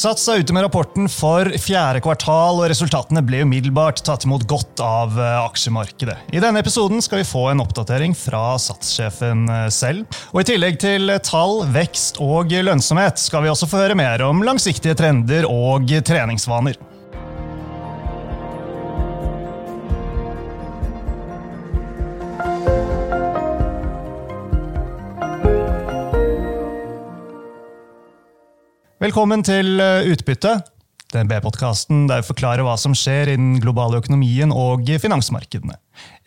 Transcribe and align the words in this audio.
Sats 0.00 0.22
er 0.32 0.40
ute 0.40 0.54
med 0.56 0.62
rapporten 0.64 1.10
for 1.12 1.50
fjerde 1.60 2.00
kvartal, 2.00 2.62
og 2.62 2.70
resultatene 2.72 3.20
ble 3.26 3.42
umiddelbart 3.44 4.00
tatt 4.06 4.24
imot 4.24 4.46
godt 4.48 4.80
av 4.80 5.18
eh, 5.20 5.34
aksjemarkedet. 5.42 6.14
I 6.32 6.40
denne 6.40 6.62
episoden 6.64 7.04
skal 7.04 7.20
vi 7.20 7.28
få 7.28 7.42
en 7.50 7.60
oppdatering 7.60 8.16
fra 8.16 8.54
Sats-sjefen 8.56 9.44
eh, 9.52 9.66
selv. 9.68 10.08
Og 10.32 10.40
I 10.40 10.48
tillegg 10.54 10.80
til 10.80 11.12
tall, 11.26 11.66
vekst 11.74 12.22
og 12.24 12.48
lønnsomhet 12.48 13.20
skal 13.20 13.44
vi 13.44 13.52
også 13.52 13.68
få 13.68 13.82
høre 13.82 13.98
mer 14.00 14.24
om 14.24 14.40
langsiktige 14.46 14.96
trender 14.96 15.44
og 15.50 15.92
treningsvaner. 16.08 16.80
Velkommen 29.00 29.40
til 29.40 29.80
Utbytte, 29.80 30.58
den 31.14 31.28
B-podkasten 31.30 32.02
der 32.04 32.20
vi 32.20 32.26
forklarer 32.26 32.60
hva 32.66 32.74
som 32.76 32.92
skjer 32.92 33.30
i 33.32 33.36
den 33.38 33.54
globale 33.56 33.96
økonomien 33.96 34.50
og 34.52 34.84
finansmarkedene. 35.00 35.72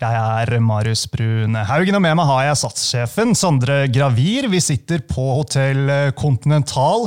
Jeg 0.01 0.17
er 0.17 0.57
Marius 0.57 1.03
Brun 1.11 1.53
Haugen, 1.69 1.93
og 1.93 2.01
med 2.01 2.17
meg 2.17 2.25
har 2.25 2.47
jeg 2.47 2.57
satssjefen 2.63 3.35
Sondre 3.37 3.75
Gravir. 3.93 4.47
Vi 4.49 4.57
sitter 4.57 5.03
på 5.05 5.21
Hotell 5.37 5.91
Continental. 6.17 7.05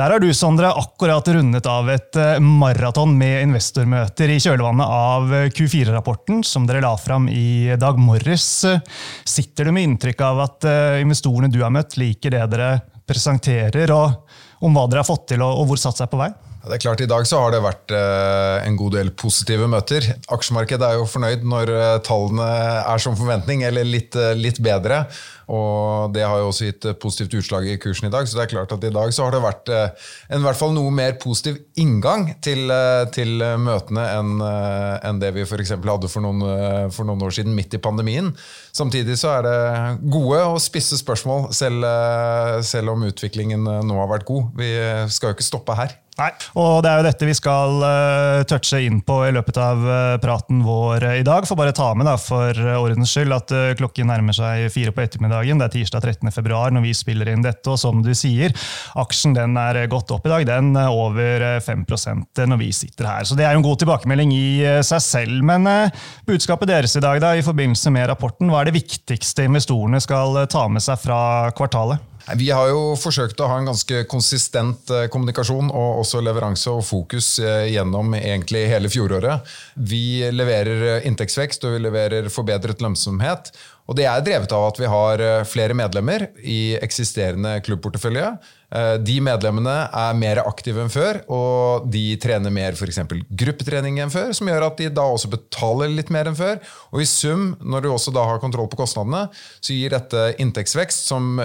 Der 0.00 0.14
har 0.14 0.24
du, 0.24 0.30
Sondre, 0.32 0.70
akkurat 0.80 1.28
rundet 1.36 1.68
av 1.68 1.90
et 1.92 2.16
eh, 2.16 2.40
maraton 2.40 3.12
med 3.18 3.42
investormøter 3.50 4.32
i 4.32 4.38
kjølvannet 4.40 4.94
av 4.96 5.34
Q4-rapporten 5.52 6.40
som 6.40 6.64
dere 6.64 6.80
la 6.86 6.94
fram 6.96 7.28
i 7.28 7.76
dag 7.76 8.00
morges. 8.00 8.48
Sitter 9.28 9.68
du 9.68 9.76
med 9.76 9.90
inntrykk 9.90 10.24
av 10.30 10.40
at 10.48 10.68
eh, 10.72 11.02
investorene 11.04 11.52
du 11.52 11.60
har 11.60 11.76
møtt, 11.76 11.98
liker 12.00 12.32
det 12.32 12.48
dere 12.56 12.70
presenterer? 13.04 13.92
og 13.92 14.48
om 14.62 14.76
hva 14.76 14.86
dere 14.88 15.02
har 15.02 15.08
fått 15.08 15.28
til, 15.32 15.42
og 15.44 15.66
hvor 15.68 15.80
Sats 15.80 16.02
er 16.04 16.10
på 16.10 16.20
vei? 16.20 16.30
Det 16.62 16.76
er 16.76 16.82
klart, 16.84 17.00
I 17.02 17.10
dag 17.10 17.24
så 17.26 17.40
har 17.42 17.50
det 17.50 17.58
vært 17.64 17.90
eh, 17.90 18.68
en 18.68 18.76
god 18.78 18.94
del 18.94 19.08
positive 19.18 19.66
møter. 19.70 20.04
Aksjemarkedet 20.30 20.86
er 20.86 21.00
jo 21.00 21.08
fornøyd 21.10 21.42
når 21.50 21.72
eh, 21.74 21.94
tallene 22.06 22.46
er 22.86 23.02
som 23.02 23.16
forventning, 23.18 23.64
eller 23.66 23.88
litt, 23.88 24.14
eh, 24.14 24.36
litt, 24.38 24.60
bedre. 24.62 25.00
Og 25.52 26.12
Det 26.14 26.24
har 26.24 26.40
jo 26.40 26.48
også 26.50 26.68
gitt 26.68 26.86
positivt 27.02 27.36
utslag 27.42 27.66
i 27.68 27.78
kursen 27.80 28.08
i 28.08 28.12
dag. 28.12 28.28
Så 28.28 28.38
det 28.38 28.46
er 28.46 28.52
klart 28.54 28.72
at 28.72 28.84
i 28.84 28.92
dag 28.92 29.12
så 29.12 29.26
har 29.26 29.34
det 29.34 29.42
vært 29.44 29.72
en 29.72 30.40
i 30.40 30.46
hvert 30.46 30.58
fall 30.58 30.72
noe 30.74 30.92
mer 30.94 31.18
positiv 31.20 31.58
inngang 31.80 32.30
til, 32.44 32.72
til 33.14 33.44
møtene 33.60 34.06
enn, 34.16 34.32
en 34.42 35.20
det 35.20 35.32
vi 35.36 35.44
f.eks. 35.44 35.74
hadde 35.76 36.10
for 36.10 36.24
noen, 36.24 36.42
for 36.94 37.08
noen, 37.08 37.22
år 37.22 37.36
siden, 37.36 37.56
midt 37.56 37.76
i 37.76 37.82
pandemien. 37.82 38.32
Samtidig 38.72 39.18
så 39.20 39.36
er 39.36 39.46
det 39.46 39.56
gode 40.12 40.40
og 40.54 40.60
spisse 40.64 40.98
spørsmål, 41.00 41.50
selv, 41.56 41.84
selv 42.66 42.94
om 42.94 43.04
utviklingen 43.08 43.68
nå 43.68 44.00
har 44.00 44.10
vært 44.10 44.28
god. 44.28 44.54
Vi 44.58 44.72
skal 45.12 45.32
jo 45.32 45.38
ikke 45.38 45.50
stoppe 45.52 45.76
her. 45.78 45.98
Nei, 46.20 46.28
og 46.60 46.82
det 46.84 46.90
er 46.90 46.98
jo 47.00 47.04
dette 47.06 47.26
vi 47.26 47.34
skal 47.34 47.78
uh, 47.80 48.42
touche 48.48 48.82
inn 48.84 48.98
på 49.04 49.14
i 49.24 49.30
løpet 49.32 49.56
av 49.56 49.80
uh, 49.80 50.18
praten 50.20 50.60
vår 50.66 51.06
uh, 51.08 51.14
i 51.16 51.24
dag. 51.24 51.46
Får 51.48 51.56
bare 51.56 51.72
ta 51.76 51.88
med 51.96 52.04
da, 52.04 52.18
for 52.20 52.58
ordens 52.76 53.14
skyld 53.14 53.32
at 53.32 53.54
klokken 53.78 54.10
nærmer 54.12 54.36
seg 54.36 54.68
fire 54.74 54.92
på 54.92 55.04
ettermiddagen. 55.06 55.41
Det 55.42 55.66
er 55.66 55.74
tirsdag 55.76 56.04
13. 56.04 56.30
februar 56.34 56.74
når 56.74 56.86
vi 56.86 56.94
spiller 56.96 57.32
inn 57.32 57.44
dette, 57.44 57.66
og 57.70 57.80
som 57.80 58.02
du 58.04 58.12
sier, 58.16 58.54
aksjen 58.98 59.34
den 59.36 59.56
er 59.60 59.80
gått 59.90 60.12
opp 60.14 60.28
i 60.28 60.32
dag. 60.32 60.46
Den 60.48 60.70
er 60.78 60.92
over 60.94 61.46
5% 61.64 62.44
når 62.48 62.60
vi 62.60 62.70
sitter 62.76 63.10
her. 63.10 63.26
Så 63.26 63.38
det 63.38 63.46
er 63.46 63.56
jo 63.56 63.62
en 63.62 63.66
god 63.66 63.82
tilbakemelding 63.82 64.32
i 64.36 64.46
seg 64.86 65.02
selv. 65.04 65.42
Men 65.46 65.66
budskapet 66.28 66.70
deres 66.70 66.96
i 66.98 67.04
dag 67.04 67.20
da, 67.22 67.34
i 67.36 67.44
forbindelse 67.44 67.92
med 67.94 68.08
rapporten, 68.12 68.52
hva 68.52 68.62
er 68.62 68.70
det 68.70 68.78
viktigste 68.78 69.48
investorene 69.48 70.00
skal 70.02 70.44
ta 70.52 70.68
med 70.70 70.84
seg 70.84 71.00
fra 71.02 71.20
kvartalet? 71.56 72.12
Vi 72.38 72.50
har 72.54 72.68
jo 72.70 72.94
forsøkt 72.94 73.40
å 73.42 73.48
ha 73.50 73.56
en 73.58 73.66
ganske 73.66 74.04
konsistent 74.10 74.90
eh, 74.94 75.08
kommunikasjon 75.10 75.72
og 75.74 76.02
også 76.04 76.20
leveranse 76.22 76.70
og 76.70 76.84
fokus 76.86 77.34
eh, 77.42 77.72
gjennom 77.74 78.14
egentlig 78.14 78.62
hele 78.70 78.90
fjoråret. 78.92 79.48
Vi 79.74 80.22
leverer 80.30 80.84
eh, 80.86 81.08
inntektsvekst 81.10 81.66
og 81.66 81.74
vi 81.74 81.82
leverer 81.82 82.30
forbedret 82.30 82.82
lønnsomhet. 82.84 83.50
Og 83.90 83.98
det 83.98 84.06
er 84.06 84.24
drevet 84.24 84.52
av 84.54 84.68
at 84.70 84.78
vi 84.78 84.90
har 84.90 85.22
flere 85.48 85.74
medlemmer 85.76 86.28
i 86.38 86.76
eksisterende 86.78 87.56
klubbportefølje. 87.66 88.28
Eh, 88.72 88.94
de 89.04 89.18
medlemmene 89.24 89.74
er 89.92 90.16
mer 90.16 90.40
aktive 90.46 90.80
enn 90.82 90.92
før, 90.92 91.20
og 91.32 91.88
de 91.92 92.16
trener 92.22 92.52
mer 92.54 92.76
f.eks. 92.76 93.02
gruppetrening 93.28 94.00
enn 94.00 94.12
før, 94.12 94.32
som 94.36 94.48
gjør 94.48 94.68
at 94.70 94.80
de 94.80 94.88
da 94.92 95.04
også 95.12 95.30
betaler 95.32 95.92
litt 95.92 96.12
mer 96.14 96.30
enn 96.30 96.38
før. 96.38 96.60
Og 96.92 97.04
i 97.04 97.08
sum, 97.08 97.52
når 97.60 97.84
du 97.84 97.90
også 97.92 98.14
da 98.14 98.24
har 98.30 98.40
kontroll 98.42 98.70
på 98.72 98.80
kostnadene, 98.80 99.26
så 99.60 99.76
gir 99.76 99.92
dette 99.92 100.24
inntektsvekst 100.42 101.10
som 101.10 101.42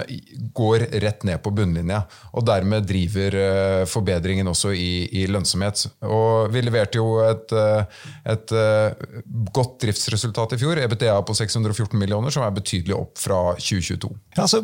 går 0.56 0.88
rett 1.04 1.26
ned 1.28 1.42
på 1.44 1.52
bunnlinja. 1.54 2.02
Og 2.32 2.46
dermed 2.48 2.88
driver 2.88 3.38
eh, 3.42 3.84
forbedringen 3.90 4.48
også 4.48 4.72
i, 4.72 4.92
i 5.20 5.26
lønnsomhet. 5.28 5.84
Og 6.08 6.48
vi 6.54 6.64
leverte 6.64 7.02
jo 7.02 7.18
et, 7.26 7.52
eh, 7.52 8.02
et, 8.32 8.56
godt 9.52 9.78
driftsresultat 9.82 10.54
i 10.54 10.60
fjor, 10.60 10.80
EBTA 10.80 11.18
på 11.26 11.36
614 11.36 11.98
millioner, 12.00 12.32
som 12.32 12.44
er 12.46 12.56
betydelig 12.56 12.96
opp 12.96 13.20
fra 13.20 13.40
2022. 13.58 14.10
Ja, 14.36 14.46
altså, 14.46 14.62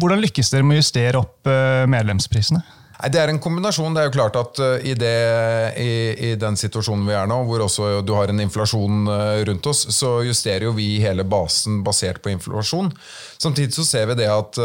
hvordan 0.00 0.22
lykkes 0.24 0.52
dere 0.52 0.66
med 0.66 0.78
å 0.78 0.82
justere 0.82 1.22
opp 1.22 1.46
medlemsprisene? 1.46 1.96
medlemsprisene? 2.16 2.64
Det 2.96 3.20
er 3.20 3.28
en 3.28 3.40
kombinasjon. 3.42 3.92
Det 3.92 4.00
er 4.00 4.06
jo 4.08 4.14
klart 4.14 4.36
at 4.40 4.58
eh, 4.62 4.86
i, 4.88 4.94
det, 4.96 5.16
i, 5.76 5.90
i, 6.30 6.30
den 6.40 6.56
situasjonen 6.56 7.04
vi 7.04 7.12
er 7.12 7.28
nå, 7.28 7.42
hvor 7.44 7.66
også 7.66 8.00
du 8.06 8.14
har 8.16 8.32
en 8.32 8.40
inflasjon 8.40 9.10
eh, 9.12 9.40
rundt 9.50 9.68
oss, 9.68 9.82
så 9.92 10.14
justerer 10.24 10.64
jo 10.64 10.72
vi 10.78 10.88
hele 11.02 11.26
basen 11.28 11.82
basert 11.84 12.22
på 12.24 12.32
inflasjon. 12.32 12.88
Samtidig 13.36 13.76
så 13.76 13.84
ser 13.84 14.08
vi 14.08 14.16
det 14.22 14.30
at 14.32 14.56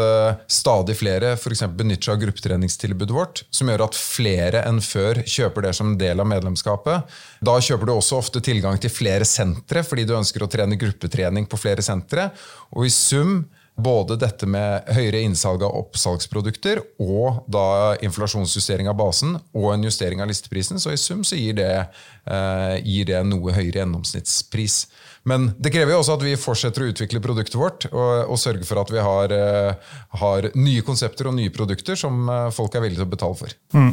stadig 0.48 0.96
flere 0.96 1.34
for 1.36 1.52
benytter 1.76 2.08
seg 2.08 2.14
av 2.14 2.22
gruppetreningstilbudet 2.22 3.12
vårt, 3.14 3.42
som 3.52 3.68
gjør 3.68 3.84
at 3.84 3.98
flere 3.98 4.62
enn 4.64 4.80
før 4.80 5.20
kjøper 5.28 5.68
det 5.68 5.74
som 5.76 5.92
en 5.92 5.98
del 6.00 6.22
av 6.24 6.30
medlemskapet. 6.30 7.12
Da 7.44 7.58
kjøper 7.60 7.90
du 7.90 7.94
også 7.98 8.22
ofte 8.22 8.40
tilgang 8.40 8.80
til 8.80 8.92
flere 8.92 9.28
sentre, 9.28 9.84
fordi 9.84 10.08
du 10.08 10.16
ønsker 10.16 10.42
å 10.42 10.48
trene 10.50 10.80
gruppetrening 10.80 11.44
på 11.52 11.60
flere 11.60 11.84
sentre. 11.84 12.30
Og 12.72 12.88
i 12.88 12.94
sum 12.94 13.42
både 13.80 14.18
dette 14.20 14.46
med 14.48 14.88
høyere 14.92 15.22
innsalg 15.24 15.62
av 15.64 15.74
oppsalgsprodukter 15.78 16.82
og 17.00 17.44
da 17.50 17.94
inflasjonsjustering 18.04 18.90
av 18.90 18.98
basen 19.00 19.38
og 19.56 19.70
en 19.72 19.86
justering 19.86 20.20
av 20.20 20.28
listeprisen. 20.28 20.80
Så 20.82 20.92
i 20.92 21.00
sum 21.00 21.22
så 21.24 21.38
gir 21.38 21.56
det, 21.56 21.86
eh, 22.26 22.76
gir 22.84 23.08
det 23.08 23.22
noe 23.26 23.54
høyere 23.56 23.80
gjennomsnittspris. 23.80 24.86
Men 25.24 25.52
det 25.58 25.70
krever 25.72 25.94
jo 25.94 26.00
også 26.02 26.16
at 26.18 26.24
vi 26.26 26.34
fortsetter 26.36 26.82
å 26.82 26.90
utvikle 26.90 27.22
produktet 27.22 27.56
vårt 27.58 27.86
og, 27.92 28.28
og 28.34 28.40
sørge 28.42 28.66
for 28.66 28.82
at 28.82 28.90
vi 28.90 28.98
har, 28.98 29.32
eh, 29.32 29.96
har, 30.20 30.50
nye 30.58 30.82
konsepter 30.82 31.30
og 31.30 31.36
nye 31.38 31.52
produkter 31.54 31.96
som 31.98 32.26
uh, 32.28 32.50
folk 32.54 32.74
er 32.74 32.82
villige 32.84 33.00
til 33.00 33.06
å 33.06 33.12
betale 33.12 33.38
for. 33.38 33.54
Mm. 33.72 33.92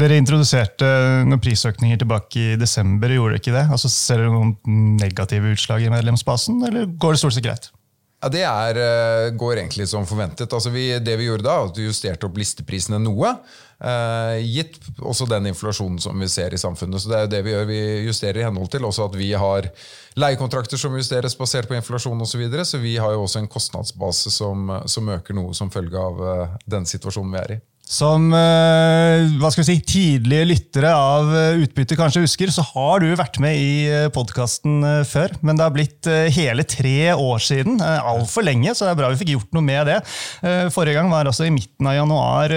Dere 0.00 0.18
introduserte 0.18 0.88
noen 1.28 1.42
prisøkninger 1.44 2.00
tilbake 2.00 2.40
i 2.40 2.60
desember, 2.60 3.12
gjorde 3.12 3.36
dere 3.36 3.44
ikke 3.44 3.56
det? 3.58 3.66
Altså, 3.76 3.92
ser 3.92 4.22
dere 4.22 4.32
noen 4.32 4.96
negative 4.96 5.52
utslag 5.52 5.84
i 5.84 5.92
medlemsbasen, 5.92 6.62
eller 6.66 6.88
går 6.96 7.14
det 7.14 7.22
stort 7.22 7.36
sett 7.36 7.46
greit? 7.46 7.70
Ja, 8.22 8.28
Det 8.32 8.42
er, 8.42 8.78
eh, 8.80 9.30
går 9.30 9.56
egentlig 9.60 9.88
som 9.88 10.06
forventet. 10.06 10.52
Altså 10.52 10.70
vi, 10.70 10.98
det 10.98 11.16
vi 11.18 11.28
gjorde 11.28 11.44
da, 11.44 11.64
at 11.64 11.76
vi 11.76 11.84
justerte 11.84 12.26
opp 12.26 12.38
listeprisene 12.38 12.98
noe. 12.98 13.34
Eh, 13.76 14.40
gitt 14.40 14.78
også 15.04 15.26
den 15.28 15.50
inflasjonen 15.50 15.98
som 16.00 16.16
vi 16.18 16.28
ser 16.28 16.54
i 16.54 16.58
samfunnet. 16.58 17.02
Så 17.02 17.10
det 17.10 17.16
er 17.18 17.26
jo 17.26 17.32
det 17.34 17.42
vi 17.44 17.52
gjør. 17.52 17.66
Vi 17.68 17.80
justerer 18.06 18.40
i 18.40 18.46
henhold 18.46 18.70
til 18.72 18.88
også 18.88 19.10
at 19.10 19.18
vi 19.20 19.32
har 19.36 19.68
leiekontrakter 20.16 20.80
som 20.80 20.96
justeres 20.96 21.36
basert 21.36 21.68
på 21.68 21.76
inflasjon 21.76 22.20
osv. 22.20 22.32
Så, 22.32 22.40
videre, 22.40 22.64
så 22.64 22.80
vi 22.80 22.96
har 22.96 23.12
jo 23.12 23.26
også 23.26 23.42
en 23.42 23.52
kostnadsbase 23.52 24.32
som, 24.32 24.72
som 24.88 25.08
øker 25.12 25.36
noe 25.36 25.52
som 25.54 25.70
følge 25.72 26.00
av 26.00 26.20
uh, 26.20 26.56
den 26.64 26.88
situasjonen 26.88 27.36
vi 27.36 27.42
er 27.42 27.54
i. 27.58 27.60
Som 27.86 28.32
eh, 28.34 29.28
hva 29.38 29.48
skal 29.54 29.62
vi 29.62 29.66
si, 29.68 29.76
tidlige 29.86 30.46
lyttere 30.50 30.90
av 30.90 31.28
eh, 31.30 31.60
Utbytte 31.62 31.94
kanskje 31.94 32.24
husker, 32.24 32.50
så 32.50 32.64
har 32.72 33.04
du 33.04 33.12
vært 33.14 33.38
med 33.42 33.54
i 33.54 33.68
eh, 33.86 34.06
podkasten 34.10 34.82
før. 35.06 35.36
Men 35.46 35.54
det 35.54 35.62
har 35.62 35.74
blitt 35.74 36.08
hele 36.34 36.64
tre 36.66 37.14
år 37.14 37.42
siden. 37.42 37.78
Altfor 37.80 38.42
lenge, 38.46 38.74
så 38.74 38.88
det 38.88 38.94
er 38.94 38.98
bra 38.98 39.10
vi 39.12 39.20
fikk 39.20 39.32
gjort 39.36 39.54
noe 39.54 39.64
med 39.64 39.86
det. 39.88 39.96
Forrige 40.74 40.96
gang 40.98 41.10
var 41.12 41.28
altså 41.28 41.46
i 41.46 41.52
midten 41.54 41.86
av 41.86 41.94
januar 41.96 42.52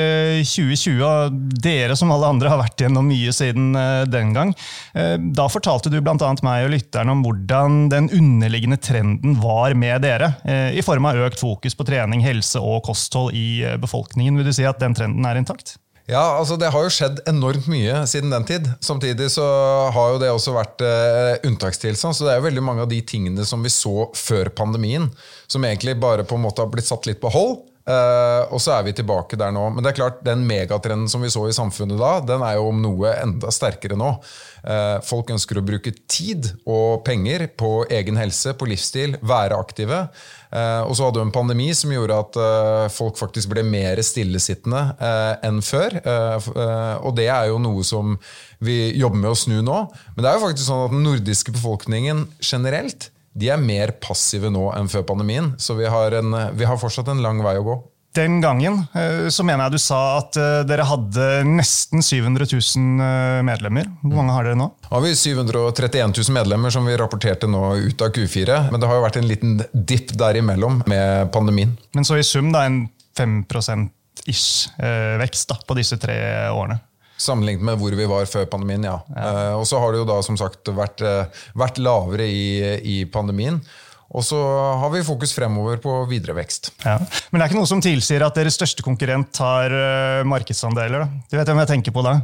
2020, 0.45 0.99
og 1.05 1.37
dere 1.61 1.97
som 1.97 2.11
alle 2.13 2.29
andre 2.33 2.51
har 2.51 2.61
vært 2.61 2.83
gjennom 2.83 3.07
mye 3.09 3.33
siden 3.35 3.73
den 4.09 4.33
gang. 4.35 4.53
Da 5.35 5.47
fortalte 5.51 5.91
du 5.93 5.99
bl.a. 6.01 6.15
meg 6.45 6.65
og 6.65 6.73
lytterne 6.73 7.15
om 7.15 7.23
hvordan 7.25 7.79
den 7.93 8.09
underliggende 8.15 8.79
trenden 8.81 9.37
var 9.41 9.75
med 9.77 10.05
dere, 10.05 10.31
i 10.73 10.83
form 10.85 11.09
av 11.09 11.21
økt 11.27 11.41
fokus 11.41 11.77
på 11.77 11.87
trening, 11.89 12.23
helse 12.25 12.61
og 12.61 12.83
kosthold 12.87 13.35
i 13.37 13.63
befolkningen. 13.81 14.39
Vil 14.39 14.49
du 14.49 14.55
si 14.55 14.67
at 14.69 14.81
den 14.83 14.97
trenden 14.97 15.18
trenden 15.19 15.29
er 15.29 15.39
intakt? 15.39 15.77
Ja, 16.09 16.39
altså 16.39 16.57
Det 16.57 16.71
har 16.73 16.81
jo 16.81 16.89
skjedd 16.89 17.19
enormt 17.29 17.67
mye 17.69 18.01
siden 18.09 18.31
den 18.31 18.45
tid. 18.45 18.65
Samtidig 18.81 19.29
så 19.29 19.45
har 19.93 20.15
jo 20.15 20.19
det 20.19 20.31
også 20.31 20.55
vært 20.55 20.81
eh, 20.81 21.37
unntakstilstand. 21.45 22.15
Så 22.15 22.25
det 22.25 22.33
er 22.33 22.39
jo 22.39 22.47
veldig 22.47 22.63
mange 22.65 22.81
av 22.81 22.89
de 22.89 22.99
tingene 23.05 23.45
som 23.45 23.61
vi 23.61 23.69
så 23.69 24.09
før 24.17 24.49
pandemien, 24.49 25.11
som 25.47 25.63
egentlig 25.63 25.99
bare 26.01 26.25
på 26.25 26.35
en 26.35 26.47
måte 26.47 26.63
har 26.63 26.71
blitt 26.71 26.89
satt 26.89 27.05
litt 27.05 27.21
på 27.21 27.29
hold. 27.29 27.59
Uh, 27.89 28.45
og 28.53 28.59
så 28.61 28.75
er 28.75 28.83
vi 28.85 28.93
tilbake 28.93 29.37
der 29.39 29.53
nå. 29.55 29.63
Men 29.73 29.81
det 29.81 29.91
er 29.91 29.97
klart, 29.97 30.19
den 30.25 30.43
megatrenden 30.45 31.09
som 31.09 31.23
vi 31.25 31.31
så 31.33 31.47
i 31.49 31.55
samfunnet 31.55 31.97
da, 31.97 32.11
den 32.21 32.43
er 32.45 32.59
jo 32.59 32.67
om 32.69 32.83
noe 32.83 33.15
enda 33.17 33.49
sterkere 33.53 33.97
nå. 33.97 34.11
Uh, 34.61 34.99
folk 35.05 35.31
ønsker 35.33 35.57
å 35.57 35.65
bruke 35.65 35.95
tid 36.11 36.51
og 36.69 37.01
penger 37.07 37.47
på 37.57 37.87
egen 37.99 38.19
helse, 38.19 38.53
på 38.53 38.69
livsstil, 38.69 39.17
være 39.25 39.57
aktive. 39.57 40.03
Uh, 40.53 40.85
og 40.85 40.93
så 40.97 41.07
hadde 41.07 41.17
du 41.17 41.25
en 41.25 41.33
pandemi 41.33 41.71
som 41.77 41.93
gjorde 41.93 42.21
at 42.21 42.39
folk 42.93 43.17
faktisk 43.17 43.49
ble 43.51 43.63
mer 43.65 44.01
stillesittende 44.05 44.81
enn 45.45 45.59
før. 45.65 45.95
og 47.05 47.13
det 47.17 47.27
er 47.31 47.49
jo 47.49 47.59
noe 47.61 47.83
som 47.85 48.17
vi 48.65 48.91
jobber 48.97 49.21
med 49.21 49.31
å 49.31 49.37
snu 49.37 49.59
nå. 49.65 49.79
Men 50.15 50.23
det 50.23 50.29
er 50.29 50.37
jo 50.37 50.45
faktisk 50.45 50.67
sånn 50.67 50.85
at 50.87 50.93
den 50.93 51.05
nordiske 51.05 51.53
befolkningen 51.55 52.27
generelt 52.43 53.09
de 53.33 53.51
er 53.53 53.61
mer 53.61 53.95
passive 54.01 54.51
nå 54.53 54.69
enn 54.75 54.89
før 54.91 55.05
pandemien. 55.07 55.53
Så 55.61 55.77
vi 55.77 55.87
har, 55.89 56.15
en, 56.19 56.35
vi 56.57 56.67
har 56.67 56.79
fortsatt 56.81 57.11
en 57.11 57.23
lang 57.23 57.43
vei 57.45 57.57
å 57.59 57.65
gå. 57.67 57.79
Den 58.17 58.39
gangen 58.41 58.79
eh, 58.97 59.27
så 59.29 59.43
mener 59.45 59.67
jeg 59.67 59.77
du 59.77 59.81
sa 59.83 59.99
at 60.17 60.37
eh, 60.39 60.61
dere 60.65 60.87
hadde 60.89 61.27
nesten 61.45 62.01
700 62.01 62.47
000 62.49 63.03
eh, 63.05 63.41
medlemmer. 63.45 63.85
Hvor 64.01 64.17
mange 64.17 64.33
har 64.33 64.47
dere 64.47 64.57
nå? 64.57 64.65
Nå 64.73 64.95
har 64.95 65.03
vi 65.05 65.13
731 65.13 66.17
000 66.17 66.33
medlemmer 66.39 66.73
som 66.73 66.89
vi 66.89 66.97
rapporterte 66.97 67.49
nå 67.49 67.61
ut 67.85 68.01
av 68.01 68.09
Q4. 68.15 68.63
Men 68.73 68.81
det 68.81 68.89
har 68.89 68.97
jo 68.97 69.05
vært 69.05 69.21
en 69.21 69.29
liten 69.29 69.55
dipp 69.73 70.15
derimellom 70.17 70.81
med 70.89 71.29
pandemien. 71.35 71.77
Men 71.93 72.07
så 72.07 72.17
i 72.17 72.25
sum 72.25 72.49
da 72.55 72.65
en 72.65 72.87
5 73.19 73.43
ish 74.25 74.73
vekst 75.19 75.51
da, 75.51 75.59
på 75.67 75.77
disse 75.77 75.97
tre 76.01 76.17
årene? 76.49 76.79
Sammenlignet 77.19 77.65
med 77.67 77.79
hvor 77.81 77.95
vi 77.97 78.07
var 78.09 78.29
før 78.31 78.47
pandemien, 78.51 78.87
ja. 78.87 78.97
ja. 79.11 79.27
Uh, 79.51 79.59
og 79.59 79.67
så 79.67 79.81
har 79.81 79.93
det 79.93 80.01
jo 80.01 80.07
da 80.07 80.17
som 80.25 80.39
sagt 80.39 80.71
vært, 80.75 81.03
uh, 81.03 81.45
vært 81.59 81.81
lavere 81.83 82.27
i, 82.27 82.49
i, 82.79 82.97
pandemien. 83.11 83.59
Og 84.09 84.25
så 84.25 84.39
har 84.81 84.89
vi 84.93 85.03
fokus 85.05 85.35
fremover 85.35 85.77
på 85.83 85.99
videre 86.09 86.33
vekst. 86.39 86.71
Ja. 86.81 86.95
Men 87.29 87.37
det 87.37 87.43
er 87.43 87.51
ikke 87.51 87.59
noe 87.59 87.69
som 87.69 87.83
tilsier 87.83 88.25
at 88.25 88.39
deres 88.39 88.57
største 88.57 88.85
konkurrent 88.85 89.33
tar 89.37 89.75
uh, 89.75 90.25
markedsandeler? 90.27 91.05
Da. 91.05 91.25
Du 91.29 91.37
vet 91.37 91.51
hvem 91.51 91.61
jeg 91.65 91.73
tenker 91.75 91.95
på 91.95 92.05
da? 92.07 92.17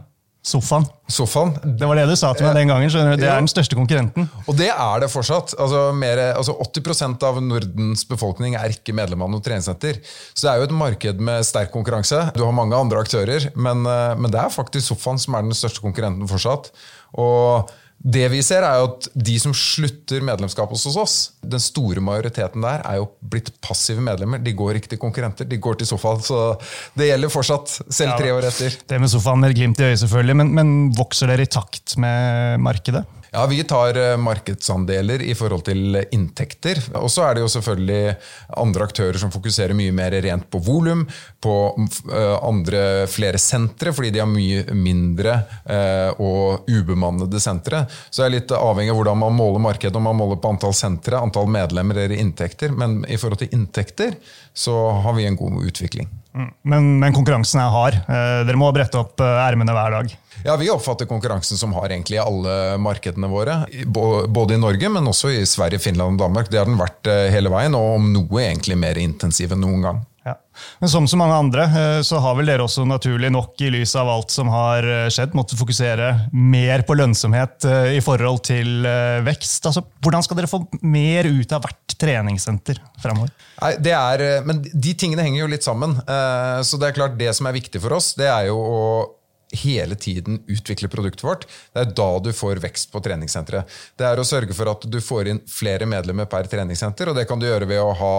Sofaen. 0.45 0.83
Sofaen. 1.09 1.56
Det 1.80 1.88
var 1.89 1.97
det 1.97 2.03
du 2.06 2.13
sa 2.19 2.30
til 2.38 2.45
meg 2.45 2.59
den 2.59 2.69
gangen. 2.69 2.89
skjønner 2.94 3.15
du? 3.15 3.24
Det 3.24 3.30
er 3.31 3.39
den 3.42 3.50
største 3.50 3.77
konkurrenten. 3.77 4.27
Og 4.45 4.57
det 4.59 4.68
er 4.69 5.01
det 5.01 5.09
fortsatt. 5.09 5.56
Altså, 5.57 5.88
mer, 5.97 6.21
altså 6.38 6.53
80% 6.62 7.25
av 7.25 7.39
Nordens 7.42 8.06
befolkning 8.06 8.53
er 8.59 8.75
ikke 8.75 8.94
medlem 8.94 9.24
av 9.25 9.31
noe 9.33 9.42
treningssenter. 9.45 9.97
Så 10.06 10.45
det 10.45 10.51
er 10.51 10.62
jo 10.62 10.68
et 10.68 10.75
marked 10.77 11.24
med 11.30 11.47
sterk 11.50 11.74
konkurranse. 11.74 12.27
Du 12.38 12.44
har 12.45 12.53
mange 12.53 12.77
andre 12.77 13.01
aktører, 13.01 13.50
men, 13.57 13.81
eh, 13.89 14.13
men 14.21 14.30
det 14.30 14.44
er 14.44 14.53
faktisk 14.53 14.92
Sofaen 14.92 15.18
som 15.21 15.33
er 15.33 15.47
den 15.47 15.57
største 15.57 15.81
konkurrenten 15.81 16.30
fortsatt. 16.30 16.69
Og 17.18 17.74
det 18.06 18.25
vi 18.30 18.42
ser 18.45 18.65
er 18.65 18.81
jo 18.81 18.89
at 18.92 19.07
De 19.15 19.36
som 19.42 19.53
slutter 19.56 20.21
medlemskap 20.25 20.69
hos 20.69 20.86
oss, 20.94 21.15
den 21.42 21.62
store 21.63 22.03
majoriteten 22.03 22.62
der 22.62 22.83
er 22.86 23.00
jo 23.00 23.07
blitt 23.19 23.50
passive 23.65 24.03
medlemmer. 24.03 24.42
De 24.44 24.53
går 24.53 24.80
ikke 24.80 24.92
til 24.94 25.01
konkurrenter, 25.01 25.47
de 25.50 25.57
går 25.62 25.80
til 25.80 25.89
sofaen. 25.89 26.21
Så 26.25 26.39
det 26.97 27.09
gjelder 27.09 27.33
fortsatt, 27.33 27.80
selv 27.89 28.18
tre 28.19 28.33
år 28.36 28.50
etter. 28.51 28.77
Det 28.86 29.01
med 29.01 29.12
sofaen 29.12 29.42
med 29.42 29.56
glimt 29.57 29.81
i 29.81 29.89
øyet, 29.89 30.03
selvfølgelig, 30.03 30.38
men, 30.42 30.53
men 30.59 30.74
vokser 30.97 31.31
dere 31.33 31.47
i 31.47 31.51
takt 31.57 31.97
med 32.01 32.62
markedet? 32.65 33.06
Ja, 33.35 33.45
Vi 33.45 33.63
tar 33.63 33.97
eh, 33.97 34.17
markedsandeler 34.17 35.21
i 35.21 35.33
forhold 35.35 35.65
til 35.67 35.97
inntekter. 36.15 36.79
Og 37.01 37.09
så 37.11 37.25
er 37.25 37.35
det 37.35 37.41
jo 37.43 37.49
selvfølgelig 37.51 38.13
andre 38.63 38.87
aktører 38.87 39.19
som 39.19 39.33
fokuserer 39.33 39.75
mye 39.75 39.91
mer 39.91 40.15
rent 40.23 40.47
på 40.47 40.61
volum, 40.63 41.01
på 41.43 41.55
eh, 41.75 42.35
andre 42.39 42.85
flere 43.11 43.41
sentre, 43.41 43.91
fordi 43.91 44.13
de 44.15 44.23
har 44.23 44.31
mye 44.31 44.63
mindre 44.71 45.35
eh, 45.67 46.15
og 46.15 46.63
ubemannede 46.71 47.43
sentre. 47.43 47.83
Så 48.07 48.23
det 48.23 48.29
er 48.29 48.35
litt 48.37 48.55
avhengig 48.55 48.95
av 48.95 49.01
hvordan 49.01 49.23
man 49.25 49.35
måler 49.35 49.67
markedet, 49.67 49.99
om 49.99 50.07
man 50.07 50.21
måler 50.21 50.39
på 50.39 50.55
antall 50.55 50.77
sentre, 50.77 51.19
antall 51.19 51.51
medlemmer 51.51 52.05
eller 52.05 52.15
inntekter. 52.15 52.71
Men 52.71 53.01
i 53.03 53.19
forhold 53.19 53.43
til 53.43 53.51
inntekter 53.51 54.15
så 54.55 54.77
har 55.03 55.19
vi 55.19 55.27
en 55.27 55.35
god 55.35 55.59
utvikling. 55.73 56.07
Mm. 56.35 56.51
Men, 56.67 56.87
men 56.99 57.15
konkurransen 57.15 57.61
er 57.63 57.71
hard. 57.71 57.99
Dere 58.09 58.59
må 58.59 58.67
brette 58.75 58.99
opp 58.99 59.23
ermene 59.23 59.71
hver 59.71 59.99
dag. 59.99 60.15
Ja, 60.43 60.55
Vi 60.55 60.69
oppfatter 60.69 61.05
konkurransen 61.05 61.57
som 61.57 61.73
har 61.73 61.89
egentlig 61.89 62.17
i 62.17 62.23
alle 62.23 62.77
markedene 62.77 63.29
våre. 63.31 63.63
Både 63.85 64.53
i 64.53 64.61
Norge, 64.61 64.89
men 64.89 65.07
også 65.07 65.31
i 65.33 65.45
Sverige, 65.47 65.79
Finland 65.79 66.19
og 66.19 66.25
Danmark. 66.27 66.51
Det 66.51 66.59
har 66.59 66.69
den 66.69 66.79
vært 66.79 67.07
eh, 67.09 67.29
hele 67.33 67.49
veien, 67.53 67.77
og 67.77 67.95
om 67.99 68.11
noe 68.13 68.43
egentlig 68.43 68.77
mer 68.77 68.99
intensiv 69.01 69.55
enn 69.55 69.63
noen 69.65 69.87
gang. 69.87 70.03
Men 70.81 70.92
som 70.92 71.07
så 71.10 71.19
mange 71.19 71.38
andre, 71.38 71.66
eh, 71.66 72.00
så 72.06 72.19
har 72.24 72.38
vel 72.38 72.50
dere 72.50 72.66
også 72.66 72.86
naturlig 72.88 73.31
nok 73.34 73.62
i 73.66 73.72
lys 73.74 73.96
av 74.00 74.12
alt 74.12 74.34
som 74.34 74.52
har 74.54 74.86
eh, 74.86 75.07
skjedd, 75.13 75.36
måttet 75.38 75.60
fokusere 75.60 76.12
mer 76.34 76.86
på 76.88 76.98
lønnsomhet 76.98 77.68
i 77.96 78.02
forhold 78.04 78.44
til 78.48 78.86
vekst. 79.25 79.66
Altså, 79.68 79.84
hvordan 80.04 80.24
skal 80.25 80.40
dere 80.40 80.50
få 80.50 80.62
mer 80.86 81.28
ut 81.28 81.54
av 81.56 81.66
hvert 81.66 81.96
treningssenter 82.00 82.80
fremover? 83.02 83.31
Nei, 83.62 83.74
det 83.84 83.94
er, 83.96 84.25
men 84.48 84.62
De 84.63 84.94
tingene 84.98 85.25
henger 85.25 85.44
jo 85.44 85.52
litt 85.52 85.66
sammen. 85.66 85.96
Så 86.66 86.80
det 86.80 86.90
er 86.90 86.98
klart 86.98 87.18
det 87.19 87.31
som 87.38 87.48
er 87.48 87.56
viktig 87.56 87.81
for 87.84 87.96
oss, 87.98 88.13
det 88.19 88.28
er 88.30 88.50
jo 88.50 88.60
å 88.60 88.81
hele 89.63 89.98
tiden 90.00 90.42
utvikle 90.52 90.90
produktet 90.92 91.24
vårt. 91.25 91.46
Det 91.74 91.84
er 91.84 91.94
da 91.98 92.10
du 92.24 92.31
får 92.36 92.62
vekst 92.63 92.92
på 92.94 93.02
treningssenteret. 93.06 93.69
Det 93.98 94.07
er 94.07 94.19
å 94.19 94.28
sørge 94.28 94.56
for 94.57 94.72
at 94.72 94.86
du 94.90 95.00
får 95.04 95.31
inn 95.31 95.42
flere 95.50 95.88
medlemmer 95.90 96.30
per 96.31 96.50
treningssenter. 96.52 97.10
og 97.10 97.18
Det 97.18 97.28
kan 97.30 97.42
du 97.42 97.48
gjøre 97.48 97.69
ved 97.69 97.81
å 97.81 97.96
ha 97.98 98.18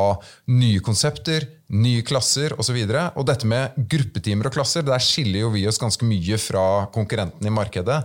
nye 0.52 0.82
konsepter, 0.84 1.48
nye 1.72 2.04
klasser 2.06 2.54
osv. 2.56 2.76
Og, 2.76 2.94
så 2.94 3.04
og 3.16 3.28
dette 3.28 3.48
med 3.50 3.76
gruppetimer 3.90 4.48
og 4.50 4.56
klasser, 4.56 4.86
der 4.86 5.02
skiller 5.02 5.46
jo 5.46 5.52
vi 5.54 5.66
oss 5.68 5.80
ganske 5.82 6.06
mye 6.06 6.38
fra 6.40 6.66
konkurrentene 6.94 7.50
i 7.50 7.54
markedet. 7.54 8.02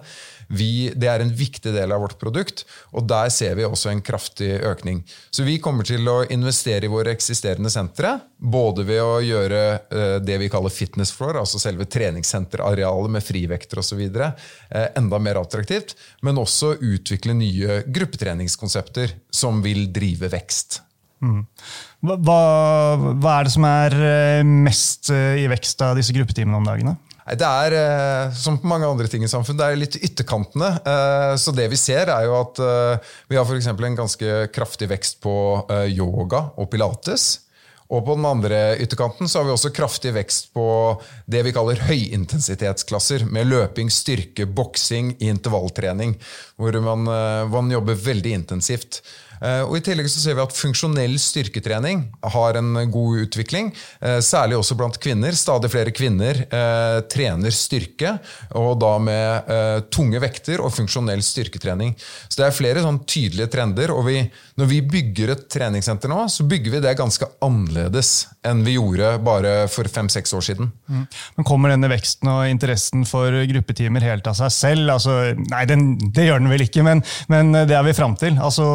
Vi, 0.51 0.92
det 0.95 1.07
er 1.07 1.24
en 1.24 1.31
viktig 1.31 1.71
del 1.74 1.94
av 1.95 2.03
vårt 2.03 2.18
produkt, 2.19 2.65
og 2.92 3.06
der 3.09 3.31
ser 3.33 3.56
vi 3.57 3.65
også 3.68 3.92
en 3.92 4.03
kraftig 4.03 4.50
økning. 4.68 5.01
Så 5.31 5.45
vi 5.48 5.57
kommer 5.63 5.88
til 5.88 6.07
å 6.12 6.21
investere 6.33 6.88
i 6.88 6.92
våre 6.92 7.13
eksisterende 7.15 7.71
sentre, 7.71 8.18
både 8.38 8.86
ved 8.88 9.01
å 9.03 9.19
gjøre 9.24 9.62
uh, 9.80 10.18
det 10.24 10.39
vi 10.42 10.50
kaller 10.51 10.74
fitness 10.74 11.13
floor, 11.15 11.39
altså 11.42 11.62
selve 11.62 11.88
treningssenterarealet 11.92 13.15
med 13.15 13.25
frivekter 13.25 13.81
osv., 13.81 14.01
eh, 14.01 14.88
enda 14.98 15.19
mer 15.21 15.39
attraktivt, 15.42 15.95
men 16.25 16.39
også 16.42 16.75
utvikle 16.81 17.36
nye 17.38 17.81
gruppetreningskonsepter 17.88 19.15
som 19.33 19.62
vil 19.63 19.88
drive 19.94 20.31
vekst. 20.31 20.81
Mm. 21.21 21.44
Hva, 22.01 22.18
hva, 22.97 23.36
er 23.38 23.45
det 23.45 23.54
som 23.54 23.65
er 23.69 23.95
eh, 24.07 24.42
mest 24.42 25.12
i 25.13 25.45
vekst 25.51 25.83
av 25.86 25.94
disse 26.00 26.15
gruppetimene 26.15 26.57
om 26.57 26.65
dagen? 26.65 26.95
Det 27.31 27.48
er 27.48 27.75
eh, 27.78 28.33
som 28.36 28.57
på 28.60 28.68
mange 28.68 28.88
andre 28.88 29.07
ting 29.07 29.24
i 29.24 29.30
samfunnet, 29.31 29.62
det 29.62 29.68
er 29.68 29.80
litt 29.80 30.00
ytterkantene. 30.04 30.72
Eh, 30.83 31.36
så 31.39 31.54
det 31.56 31.69
vi 31.72 31.80
ser, 31.80 32.12
er 32.12 32.28
jo 32.28 32.36
at 32.42 32.60
eh, 32.60 33.13
vi 33.31 33.39
har 33.39 33.48
f.eks. 33.48 33.69
en 33.72 34.01
ganske 34.01 34.33
kraftig 34.51 34.89
vekst 34.92 35.22
på 35.24 35.36
yoga 35.88 36.50
og 36.60 36.68
pilates. 36.74 37.48
Og 37.92 38.06
på 38.07 38.16
den 38.16 38.28
andre 38.28 38.60
ytterkanten 38.80 39.28
så 39.28 39.39
har 39.39 39.48
vi 39.48 39.51
også 39.51 39.74
kraftig 39.75 40.13
vekst 40.16 40.54
på 40.56 40.66
det 41.28 41.42
vi 41.44 41.51
kaller 41.56 41.81
høyintensitetsklasser, 41.89 43.25
med 43.28 43.50
løping, 43.51 43.92
styrke, 43.92 44.48
boksing, 44.48 45.18
intervalltrening, 45.19 46.16
hvor 46.56 46.78
man, 46.83 47.04
man 47.51 47.74
jobber 47.74 48.00
veldig 48.00 48.31
intensivt. 48.38 49.01
Eh, 49.41 49.63
og 49.65 49.77
I 49.77 49.83
tillegg 49.85 50.09
så 50.11 50.21
ser 50.21 50.38
vi 50.38 50.43
at 50.43 50.55
funksjonell 50.55 51.15
styrketrening 51.21 52.03
har 52.35 52.59
en 52.59 52.75
god 52.93 53.23
utvikling. 53.25 53.71
Eh, 53.99 54.19
særlig 54.25 54.59
også 54.59 54.77
blant 54.77 54.99
kvinner. 55.01 55.35
Stadig 55.38 55.71
flere 55.73 55.93
kvinner 55.95 56.43
eh, 56.45 56.99
trener 57.11 57.55
styrke, 57.55 58.15
og 58.57 58.75
da 58.81 58.94
med 59.01 59.49
tunge 59.94 60.19
vekter 60.21 60.61
og 60.61 60.73
funksjonell 60.75 61.21
styrketrening. 61.25 61.94
Så 62.27 62.39
det 62.39 62.45
er 62.47 62.56
flere 62.56 62.83
sånn 62.83 63.01
tydelige 63.09 63.49
trender. 63.51 63.94
og 63.94 64.06
vi, 64.07 64.21
Når 64.59 64.69
vi 64.69 64.81
bygger 64.85 65.33
et 65.33 65.47
treningssenter 65.51 66.11
nå, 66.11 66.23
så 66.30 66.45
bygger 66.47 66.77
vi 66.77 66.83
det 66.83 66.97
ganske 66.99 67.27
annerledes 67.44 68.11
enn 68.47 68.63
vi 68.66 68.75
gjorde 68.75 69.16
bare 69.25 69.54
for 69.71 69.89
fem-seks 69.92 70.33
år 70.37 70.45
siden. 70.45 70.71
Mm. 70.89 71.06
Men 71.37 71.47
Kommer 71.47 71.73
denne 71.73 71.89
veksten 71.92 72.30
og 72.31 72.45
interessen 72.49 73.06
for 73.09 73.33
gruppetimer 73.49 74.06
helt 74.06 74.27
av 74.30 74.37
seg 74.39 74.54
selv? 74.56 74.94
Altså, 74.94 75.18
nei, 75.51 75.63
den, 75.69 75.95
det 76.13 76.27
gjør 76.27 76.44
den 76.44 76.51
vel 76.54 76.66
ikke, 76.66 76.85
men, 76.85 77.04
men 77.31 77.54
det 77.56 77.77
er 77.77 77.85
vi 77.87 77.95
fram 77.97 78.16
til. 78.19 78.37
Altså, 78.42 78.68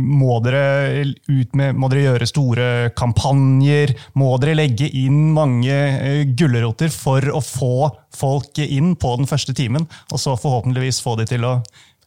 må 0.00 0.38
dere, 0.44 1.04
med, 1.28 1.76
må 1.78 1.90
dere, 1.92 2.06
gjøre 2.10 2.28
store 2.28 2.68
kampanjer? 2.98 3.94
Må 4.20 4.32
dere 4.42 4.58
legge 4.58 4.88
inn 4.88 5.30
mange 5.36 5.76
uh, 6.00 6.22
gulroter 6.36 6.92
for 6.94 7.24
å 7.32 7.42
få 7.44 7.90
folk 8.16 8.62
inn 8.64 8.94
på 9.00 9.16
den 9.20 9.30
første 9.30 9.56
timen? 9.56 9.88
Og 10.10 10.22
så 10.22 10.36
forhåpentligvis 10.40 11.02
få 11.04 11.18
de 11.20 11.28
til 11.30 11.46
å 11.48 11.58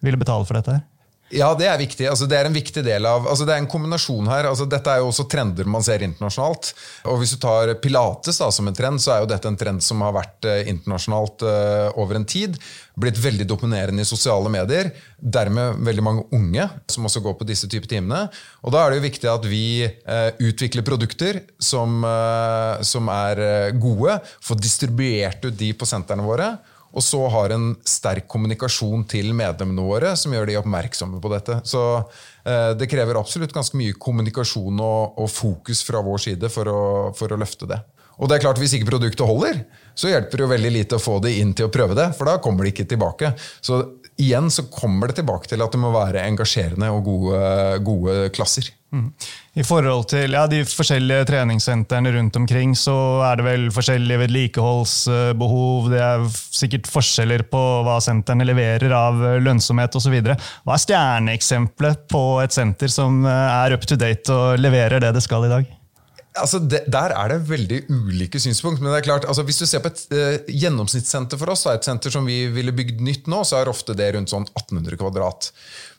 ville 0.04 0.20
betale 0.20 0.48
for 0.48 0.60
dette? 0.60 0.80
her? 0.80 0.88
Ja, 1.34 1.50
det 1.58 1.66
er 1.66 1.80
viktig. 1.82 2.06
Altså, 2.10 2.28
det 2.30 2.38
er 2.38 2.48
en 2.48 2.56
viktig 2.56 2.84
del 2.86 3.08
av, 3.10 3.25
altså, 3.30 3.46
det 3.48 3.56
er 3.56 3.62
en 3.63 3.70
kombinasjon 3.70 4.28
her. 4.30 4.48
Altså, 4.50 4.68
dette 4.70 4.92
er 4.92 5.02
jo 5.02 5.10
også 5.10 5.25
trender 5.32 5.70
man 5.70 5.86
ser 5.86 6.04
internasjonalt. 6.06 6.74
Og 7.10 7.20
Hvis 7.22 7.34
du 7.34 7.40
tar 7.42 7.74
pilates 7.82 8.40
da, 8.42 8.50
som 8.54 8.70
en 8.70 8.78
trend, 8.78 9.02
så 9.02 9.16
er 9.16 9.24
jo 9.24 9.30
dette 9.32 9.50
en 9.50 9.58
trend 9.60 9.84
som 9.84 10.04
har 10.06 10.13
vært 10.16 10.48
uh, 10.50 10.60
internasjonalt 10.70 11.46
uh, 11.48 12.02
over 12.02 12.20
en 12.20 12.28
tid. 12.30 12.60
Blitt 13.00 13.18
veldig 13.22 13.48
dominerende 13.50 14.06
i 14.06 14.10
sosiale 14.10 14.52
medier. 14.54 14.92
Dermed 15.18 15.82
veldig 15.88 16.06
mange 16.06 16.28
unge 16.38 16.68
som 16.92 17.10
også 17.10 17.24
går 17.25 17.40
på 17.40 17.48
disse 17.50 17.70
typer 17.72 17.96
timene. 17.96 18.28
Og 18.62 18.75
Da 18.75 18.84
er 18.84 18.94
det 18.94 19.02
jo 19.02 19.08
viktig 19.08 19.32
at 19.32 19.50
vi 19.50 19.66
uh, 19.88 20.30
utvikler 20.38 20.86
produkter 20.86 21.42
som, 21.58 22.04
som 22.86 23.10
er 23.10 23.74
gode, 23.82 24.20
får 24.44 24.62
distribuert 24.62 25.46
ut 25.48 25.58
de 25.58 25.72
på 25.78 25.88
sentrene 25.90 26.25
våre 26.25 26.54
og 26.94 27.02
så 27.02 27.20
har 27.34 27.54
en 27.56 27.72
sterk 27.90 28.28
kommunikasjon 28.30 29.08
til 29.10 29.32
medlemmene 29.34 29.86
våre 29.86 30.14
som 30.20 30.34
gjør 30.36 30.50
de 30.50 30.60
oppmerksomme 30.60 31.22
på 31.22 31.32
dette. 31.34 31.58
Så 31.66 31.82
eh, 31.98 32.74
det 32.78 32.90
krever 32.92 33.18
absolutt 33.18 33.56
ganske 33.56 33.78
mye 33.80 33.98
kommunikasjon 33.98 34.78
og, 34.78 35.18
og 35.18 35.32
fokus 35.34 35.82
fra 35.88 36.04
vår 36.06 36.22
side 36.28 36.52
for 36.54 36.70
å, 36.70 36.84
for 37.18 37.34
å, 37.34 37.40
løfte 37.42 37.70
det. 37.70 37.80
Og 38.22 38.30
det 38.30 38.38
er 38.38 38.44
klart, 38.44 38.62
Hvis 38.62 38.76
ikke 38.78 38.92
produktet 38.92 39.26
holder, 39.26 39.64
så 39.98 40.12
hjelper 40.12 40.38
det 40.38 40.46
jo 40.46 40.52
veldig 40.54 40.72
lite 40.76 41.00
å 41.00 41.02
få 41.02 41.18
de 41.24 41.34
inn 41.42 41.56
til 41.58 41.66
å 41.66 41.74
prøve 41.74 41.98
det, 41.98 42.12
for 42.14 42.30
da 42.30 42.38
kommer 42.38 42.64
de 42.64 42.76
ikke 42.76 42.86
tilbake. 42.92 43.34
Så 43.58 43.82
igjen 44.22 44.54
så 44.54 44.68
kommer 44.70 45.10
det 45.10 45.18
tilbake 45.18 45.50
til 45.50 45.66
at 45.66 45.74
det 45.74 45.82
må 45.82 45.90
være 45.96 46.22
engasjerende 46.30 46.94
og 46.94 47.10
gode, 47.10 47.42
gode 47.90 48.18
klasser. 48.38 48.70
Mm. 48.94 49.10
I 49.58 49.64
forhold 49.66 50.06
til 50.12 50.36
ja, 50.36 50.44
de 50.50 50.60
forskjellige 50.70 51.26
treningssentrene 51.32 52.12
rundt 52.14 52.38
omkring, 52.38 52.76
så 52.78 52.96
er 53.26 53.40
det 53.40 53.48
vel 53.48 53.68
forskjellige 53.74 54.22
vedlikeholdsbehov. 54.22 55.90
Det 55.94 56.02
er 56.06 56.26
sikkert 56.34 56.90
forskjeller 56.94 57.46
på 57.50 57.62
hva 57.88 58.00
sentrene 58.06 58.46
leverer 58.46 58.94
av 58.98 59.22
lønnsomhet 59.42 59.98
osv. 59.98 60.20
Hva 60.24 60.78
er 60.78 60.86
stjerneeksempelet 60.86 62.06
på 62.14 62.26
et 62.46 62.54
senter 62.54 62.94
som 62.94 63.24
er 63.26 63.78
up 63.78 63.88
to 63.90 63.98
date 63.98 64.30
og 64.34 64.62
leverer 64.62 65.02
det 65.02 65.16
det 65.18 65.26
skal 65.26 65.50
i 65.50 65.56
dag? 65.58 65.80
Altså, 66.34 66.58
det, 66.60 66.84
Der 66.90 67.13
er 67.13 67.30
det 67.30 67.50
veldig 67.50 67.80
ulike 67.90 68.40
synspunkt. 68.42 68.82
men 68.82 68.92
det 68.92 69.02
er 69.02 69.08
klart, 69.10 69.25
altså, 69.25 69.44
Hvis 69.44 69.60
du 69.60 69.66
ser 69.66 69.80
på 69.84 69.92
et 69.92 70.02
eh, 70.12 70.40
gjennomsnittssenter 70.50 71.38
for 71.38 71.54
oss, 71.54 71.63
da, 71.63 71.75
et 71.75 71.86
senter 71.86 72.10
som 72.10 72.25
vi 72.25 72.48
ville 72.48 72.74
bygd 72.74 73.02
nytt 73.02 73.28
nå, 73.30 73.44
så 73.46 73.62
er 73.62 73.70
ofte 73.70 73.94
det 73.94 74.13
rundt 74.16 74.34
sånn 74.34 74.48
1800 74.50 74.98
kvadrat. 74.98 75.52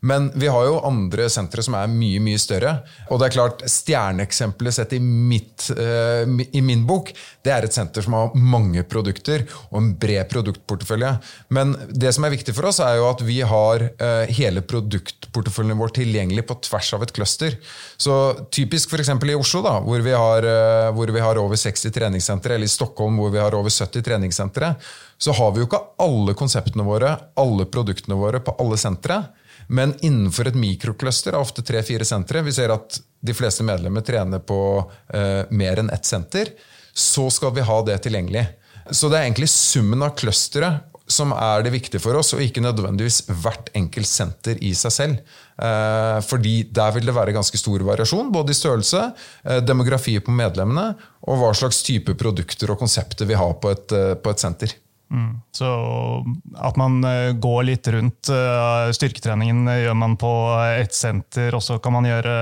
Men 0.04 0.30
vi 0.34 0.50
har 0.52 0.66
jo 0.66 0.80
andre 0.84 1.28
sentre 1.32 1.62
som 1.64 1.76
er 1.78 1.88
mye 1.88 2.20
mye 2.20 2.40
større. 2.40 2.74
Og 3.08 3.20
det 3.20 3.28
er 3.28 3.36
klart, 3.36 3.62
Stjerneeksempelet 3.70 4.76
sett 4.76 4.92
i, 4.96 5.00
mitt, 5.00 5.70
eh, 5.70 6.26
i 6.26 6.60
min 6.60 6.82
bok, 6.88 7.12
det 7.44 7.54
er 7.54 7.64
et 7.64 7.76
senter 7.76 8.04
som 8.04 8.16
har 8.18 8.34
mange 8.34 8.82
produkter 8.84 9.46
og 9.70 9.78
en 9.80 9.92
bred 10.00 10.28
produktportefølje. 10.32 11.14
Men 11.54 11.76
det 11.88 12.12
som 12.16 12.26
er 12.26 12.34
viktig 12.34 12.56
for 12.56 12.68
oss, 12.68 12.82
er 12.84 12.98
jo 12.98 13.08
at 13.12 13.22
vi 13.24 13.38
har 13.46 13.86
eh, 13.94 14.34
hele 14.34 14.64
produktporteføljen 14.66 15.78
vår 15.78 15.94
tilgjengelig 16.00 16.46
på 16.50 16.58
tvers 16.66 16.92
av 16.98 17.06
et 17.06 17.14
cluster. 17.14 17.56
Så 17.96 18.18
typisk 18.52 18.92
f.eks. 18.92 19.14
i 19.14 19.38
Oslo, 19.38 19.62
da, 19.64 19.78
hvor 19.84 20.04
vi 20.04 20.12
har 20.12 20.23
har, 20.24 20.46
eh, 20.48 20.90
hvor 20.96 21.12
vi 21.12 21.22
har 21.22 21.38
over 21.40 21.56
60 21.60 21.92
treningssentre, 21.94 22.56
eller 22.56 22.68
i 22.68 22.72
Stockholm 22.72 23.20
hvor 23.20 23.30
vi 23.34 23.42
har 23.42 23.54
over 23.54 23.70
70 23.70 24.02
treningssentre, 24.02 24.74
så 25.18 25.32
har 25.36 25.52
vi 25.52 25.62
jo 25.62 25.68
ikke 25.68 25.82
alle 26.02 26.34
konseptene 26.38 26.86
våre, 26.86 27.14
alle 27.36 27.66
produktene 27.70 28.18
våre 28.18 28.40
på 28.40 28.56
alle 28.60 28.80
sentre. 28.80 29.22
Men 29.68 29.94
innenfor 30.04 30.48
et 30.50 30.58
mikrokluster 30.58 31.36
av 31.36 31.46
ofte 31.46 31.64
tre-fire 31.64 32.04
sentre, 32.04 32.42
vi 32.44 32.52
ser 32.52 32.74
at 32.74 32.98
de 33.24 33.36
fleste 33.36 33.64
medlemmer 33.64 34.04
trener 34.04 34.42
på 34.44 34.58
eh, 35.14 35.44
mer 35.50 35.80
enn 35.80 35.92
ett 35.94 36.08
senter, 36.08 36.52
så 36.92 37.30
skal 37.32 37.54
vi 37.56 37.64
ha 37.64 37.78
det 37.86 38.00
tilgjengelig. 38.04 38.44
Så 38.90 39.08
det 39.08 39.18
er 39.18 39.28
egentlig 39.28 39.48
summen 39.52 40.04
av 40.04 40.12
clusteret 40.18 40.93
som 41.06 41.34
er 41.36 41.64
det 41.64 41.72
viktige 41.74 42.00
for 42.00 42.16
oss, 42.16 42.32
og 42.32 42.40
ikke 42.40 42.62
nødvendigvis 42.64 43.24
hvert 43.42 43.68
enkelt 43.76 44.08
senter 44.08 44.60
i 44.64 44.72
seg 44.76 44.94
selv. 44.94 45.34
Eh, 45.60 46.20
fordi 46.24 46.54
der 46.74 46.94
vil 46.96 47.04
det 47.10 47.16
være 47.16 47.34
ganske 47.36 47.60
stor 47.60 47.84
variasjon, 47.84 48.32
både 48.32 48.54
i 48.54 48.58
størrelse, 48.58 49.02
eh, 49.44 49.60
demografi 49.60 50.16
på 50.24 50.32
medlemmene, 50.32 50.94
og 51.28 51.40
hva 51.40 51.52
slags 51.56 51.82
type 51.84 52.16
produkter 52.20 52.72
og 52.72 52.80
konsepter 52.80 53.28
vi 53.28 53.36
har 53.36 53.52
på 53.60 53.74
et, 53.74 53.92
eh, 53.92 54.14
på 54.14 54.32
et 54.32 54.40
senter. 54.40 54.74
Mm. 55.12 55.42
Så 55.52 55.68
at 56.56 56.76
man 56.80 57.02
går 57.38 57.62
litt 57.68 57.86
rundt 57.92 58.24
styrketreningen 58.96 59.68
gjør 59.68 59.94
man 59.94 60.16
på 60.16 60.32
ett 60.80 60.96
senter, 60.96 61.54
og 61.54 61.62
så 61.62 61.76
kan 61.78 61.92
man 61.92 62.08
gjøre 62.08 62.34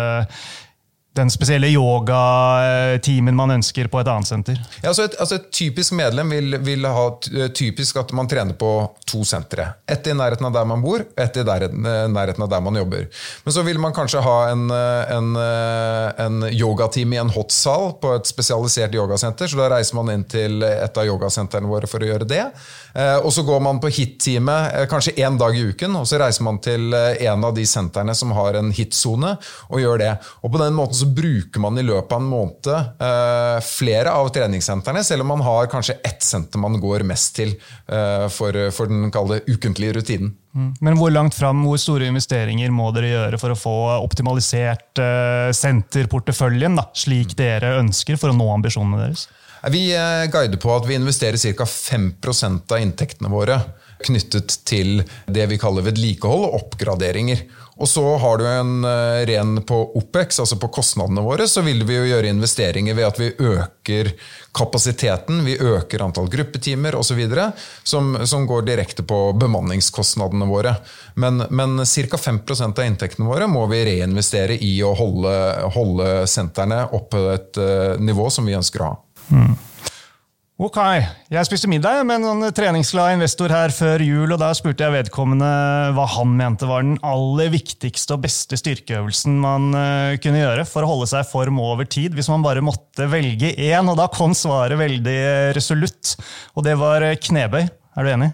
den 1.17 1.31
spesielle 1.31 1.69
yogatimen 1.69 3.37
man 3.37 3.53
ønsker 3.59 3.89
på 3.93 4.01
et 4.01 4.09
annet 4.09 4.31
senter? 4.31 4.61
Ja, 4.81 4.91
altså 4.91 5.07
et, 5.09 5.17
altså 5.21 5.37
et, 5.37 5.51
typisk 5.53 5.93
medlem 5.97 6.33
vil, 6.33 6.57
vil, 6.65 6.87
ha 6.89 7.05
typisk 7.55 7.99
at 8.01 8.15
man 8.17 8.29
trener 8.31 8.57
på 8.59 8.71
to 9.09 9.21
sentre. 9.29 9.67
Ett 9.85 10.07
i 10.09 10.15
nærheten 10.17 10.49
av 10.49 10.55
der 10.55 10.69
man 10.69 10.81
bor, 10.85 11.05
ett 11.17 11.37
i 11.37 11.45
nærheten 11.45 12.47
av 12.47 12.49
der 12.49 12.65
man 12.65 12.79
jobber. 12.81 13.09
Men 13.45 13.57
så 13.57 13.65
vil 13.67 13.81
man 13.83 13.93
kanskje 13.97 14.23
ha 14.25 14.37
en, 14.53 14.65
en, 14.73 15.37
en 15.37 16.49
yogatime 16.49 17.19
i 17.19 17.21
en 17.21 17.33
hotsal 17.35 17.93
på 18.01 18.15
et 18.17 18.29
spesialisert 18.29 18.97
yogasenter, 18.97 19.51
så 19.51 19.61
da 19.61 19.69
reiser 19.75 19.99
man 19.99 20.15
inn 20.15 20.25
til 20.25 20.65
et 20.65 20.97
av 20.99 21.09
yogasentrene 21.09 21.69
våre 21.69 21.91
for 21.91 22.01
å 22.01 22.09
gjøre 22.09 22.29
det. 22.29 22.47
Eh, 22.95 23.19
og 23.25 23.33
så 23.33 23.45
går 23.47 23.61
man 23.65 23.81
på 23.81 23.91
hit-time 23.93 24.55
eh, 24.71 24.87
kanskje 24.91 25.15
én 25.25 25.39
dag 25.41 25.57
i 25.57 25.65
uken, 25.73 25.97
og 26.01 26.09
så 26.09 26.21
reiser 26.21 26.45
man 26.45 26.61
til 26.65 26.93
eh, 26.97 27.25
en 27.29 27.45
av 27.49 27.55
de 27.57 27.65
sentrene 27.69 28.15
som 28.17 28.35
har 28.37 28.59
en 28.61 28.73
hit-sone, 28.75 29.37
og 29.69 29.81
gjør 29.81 30.03
det. 30.03 30.13
Og 30.43 30.53
på 30.53 30.61
den 30.61 30.77
måten 30.77 30.99
så 31.03 31.09
bruker 31.11 31.63
man 31.63 31.79
i 31.81 31.85
løpet 31.87 32.15
av 32.17 32.23
en 32.23 32.31
måned 32.31 32.71
flere 33.67 34.15
av 34.15 34.31
treningssentrene, 34.35 35.03
selv 35.05 35.25
om 35.25 35.33
man 35.35 35.45
har 35.47 35.71
kanskje 35.73 35.99
ett 36.07 36.23
senter 36.25 36.63
man 36.63 36.79
går 36.81 37.05
mest 37.09 37.35
til 37.37 37.55
for, 38.33 38.57
for 38.75 38.91
den 38.91 39.11
kalde 39.15 39.41
ukentlige 39.49 39.99
rutinen. 39.99 40.33
Mm. 40.53 40.73
Men 40.85 40.99
hvor 41.01 41.13
langt 41.15 41.35
fram, 41.35 41.63
hvor 41.67 41.81
store 41.81 42.11
investeringer 42.13 42.73
må 42.75 42.91
dere 42.95 43.13
gjøre 43.13 43.41
for 43.41 43.55
å 43.55 43.59
få 43.59 43.77
optimalisert 44.03 45.01
senterporteføljen, 45.57 46.77
da, 46.79 46.89
slik 46.97 47.37
dere 47.39 47.79
ønsker, 47.81 48.21
for 48.21 48.33
å 48.33 48.37
nå 48.37 48.51
ambisjonene 48.55 49.07
deres? 49.07 49.29
Vi 49.71 49.93
eh, 49.95 50.27
guider 50.31 50.59
på 50.59 50.73
at 50.75 50.87
vi 50.89 50.97
investerer 50.99 51.39
ca. 51.55 51.65
5% 51.65 52.73
av 52.75 52.83
inntektene 52.83 53.31
våre 53.31 53.61
knyttet 54.03 54.57
til 54.67 55.05
det 55.31 55.45
vi 55.47 55.59
kaller 55.63 55.87
vedlikehold 55.87 56.49
og 56.49 56.57
oppgraderinger. 56.59 57.45
Og 57.81 57.89
så 57.89 58.03
har 58.21 58.39
du 58.39 58.47
en 58.47 58.85
eh, 58.85 59.23
ren 59.27 59.57
på 59.65 59.79
OPEX, 59.97 60.41
altså 60.43 60.59
på 60.61 60.69
kostnadene 60.77 61.25
våre, 61.25 61.47
så 61.49 61.63
vil 61.65 61.85
vi 61.89 61.97
jo 61.97 62.05
gjøre 62.11 62.29
investeringer 62.29 62.97
ved 62.99 63.09
at 63.09 63.21
vi 63.21 63.31
øker 63.33 64.13
kapasiteten, 64.53 65.41
vi 65.47 65.57
øker 65.57 66.05
antall 66.05 66.29
gruppetimer 66.33 66.99
osv. 66.99 67.23
Som, 67.83 68.15
som 68.29 68.47
går 68.47 68.67
direkte 68.69 69.07
på 69.09 69.23
bemanningskostnadene 69.41 70.49
våre. 70.51 70.77
Men, 71.15 71.47
men 71.51 71.81
ca. 71.89 72.21
5% 72.21 72.79
av 72.79 72.87
inntektene 72.87 73.29
våre 73.29 73.49
må 73.49 73.65
vi 73.73 73.85
reinvestere 73.89 74.59
i 74.61 74.75
å 74.85 74.93
holde, 74.99 75.35
holde 75.73 76.13
sentrene 76.29 76.85
oppe 76.93 77.13
på 77.13 77.27
et 77.33 77.59
uh, 77.61 78.01
nivå 78.01 78.29
som 78.33 78.47
vi 78.49 78.57
ønsker 78.57 78.85
å 78.85 78.93
ha. 78.93 78.97
Mm. 79.33 79.57
Ok, 80.63 80.77
Jeg 81.27 81.43
spiste 81.49 81.67
middag 81.67 82.05
med 82.07 82.23
en 82.23 82.45
treningsglad 82.55 83.17
investor 83.17 83.51
her 83.51 83.73
før 83.75 84.03
jul. 84.05 84.31
og 84.31 84.39
Da 84.39 84.53
spurte 84.55 84.85
jeg 84.85 84.95
vedkommende 84.95 85.49
hva 85.97 86.05
han 86.15 86.37
mente 86.39 86.69
var 86.71 86.85
den 86.87 87.01
aller 87.03 87.51
viktigste 87.51 88.15
og 88.15 88.23
beste 88.23 88.55
styrkeøvelsen 88.61 89.41
man 89.43 89.75
uh, 89.75 90.15
kunne 90.23 90.45
gjøre 90.45 90.63
for 90.71 90.87
å 90.87 90.93
holde 90.93 91.11
seg 91.11 91.27
i 91.27 91.31
form 91.33 91.59
over 91.59 91.91
tid, 91.91 92.15
hvis 92.15 92.31
man 92.31 92.47
bare 92.47 92.63
måtte 92.63 93.11
velge 93.11 93.51
én. 93.59 93.91
Og 93.91 93.99
da 93.99 94.07
kom 94.15 94.39
svaret 94.39 94.79
veldig 94.79 95.19
resolutt, 95.59 96.15
og 96.55 96.69
det 96.69 96.79
var 96.79 97.11
knebøy. 97.11 97.67
Er 97.67 98.07
du 98.07 98.15
enig? 98.15 98.31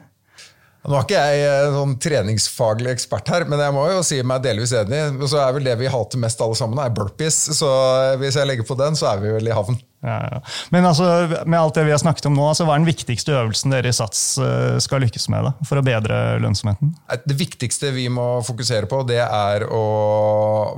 Nå 0.85 0.99
er 0.99 1.09
ikke 1.09 1.27
jeg 1.33 1.49
noen 1.49 1.81
sånn 1.81 1.99
treningsfaglig 2.05 2.93
ekspert 2.93 3.33
her, 3.33 3.49
men 3.49 3.65
jeg 3.65 3.73
må 3.73 3.89
jo 3.89 4.05
si 4.05 4.21
meg 4.21 4.45
delvis 4.45 4.77
enig. 4.77 5.07
Så 5.25 5.41
er 5.41 5.57
vel 5.57 5.73
det 5.73 5.81
vi 5.81 5.89
hater 5.97 6.21
mest 6.21 6.45
alle 6.45 6.61
sammen, 6.61 6.85
er 6.85 6.93
burpees. 6.93 7.47
Så 7.57 7.73
hvis 8.21 8.37
jeg 8.37 8.53
legger 8.53 8.69
på 8.69 8.77
den, 8.77 9.01
så 9.01 9.15
er 9.15 9.25
vi 9.25 9.33
vel 9.33 9.49
i 9.49 9.57
havn. 9.57 9.81
Ja, 10.01 10.29
ja. 10.31 10.43
Men 10.71 10.87
altså, 10.87 11.07
med 11.47 11.59
alt 11.59 11.75
det 11.75 11.83
vi 11.89 11.91
har 11.91 11.99
snakket 11.99 12.29
om 12.31 12.37
nå, 12.39 12.45
altså, 12.53 12.67
hva 12.69 12.77
er 12.77 12.83
den 12.85 12.89
viktigste 12.89 13.35
øvelsen 13.35 13.73
dere 13.75 13.91
i 13.91 13.97
Sats 13.97 14.21
eh, 14.43 14.77
skal 14.83 15.03
lykkes 15.03 15.27
med 15.33 15.49
da, 15.49 15.53
for 15.67 15.81
å 15.81 15.85
bedre 15.87 16.39
lønnsomheten? 16.43 16.93
Det 17.27 17.37
viktigste 17.39 17.91
vi 17.97 18.07
må 18.13 18.27
fokusere 18.47 18.87
på, 18.91 19.03
det 19.09 19.21
er 19.25 19.67
å 19.67 19.83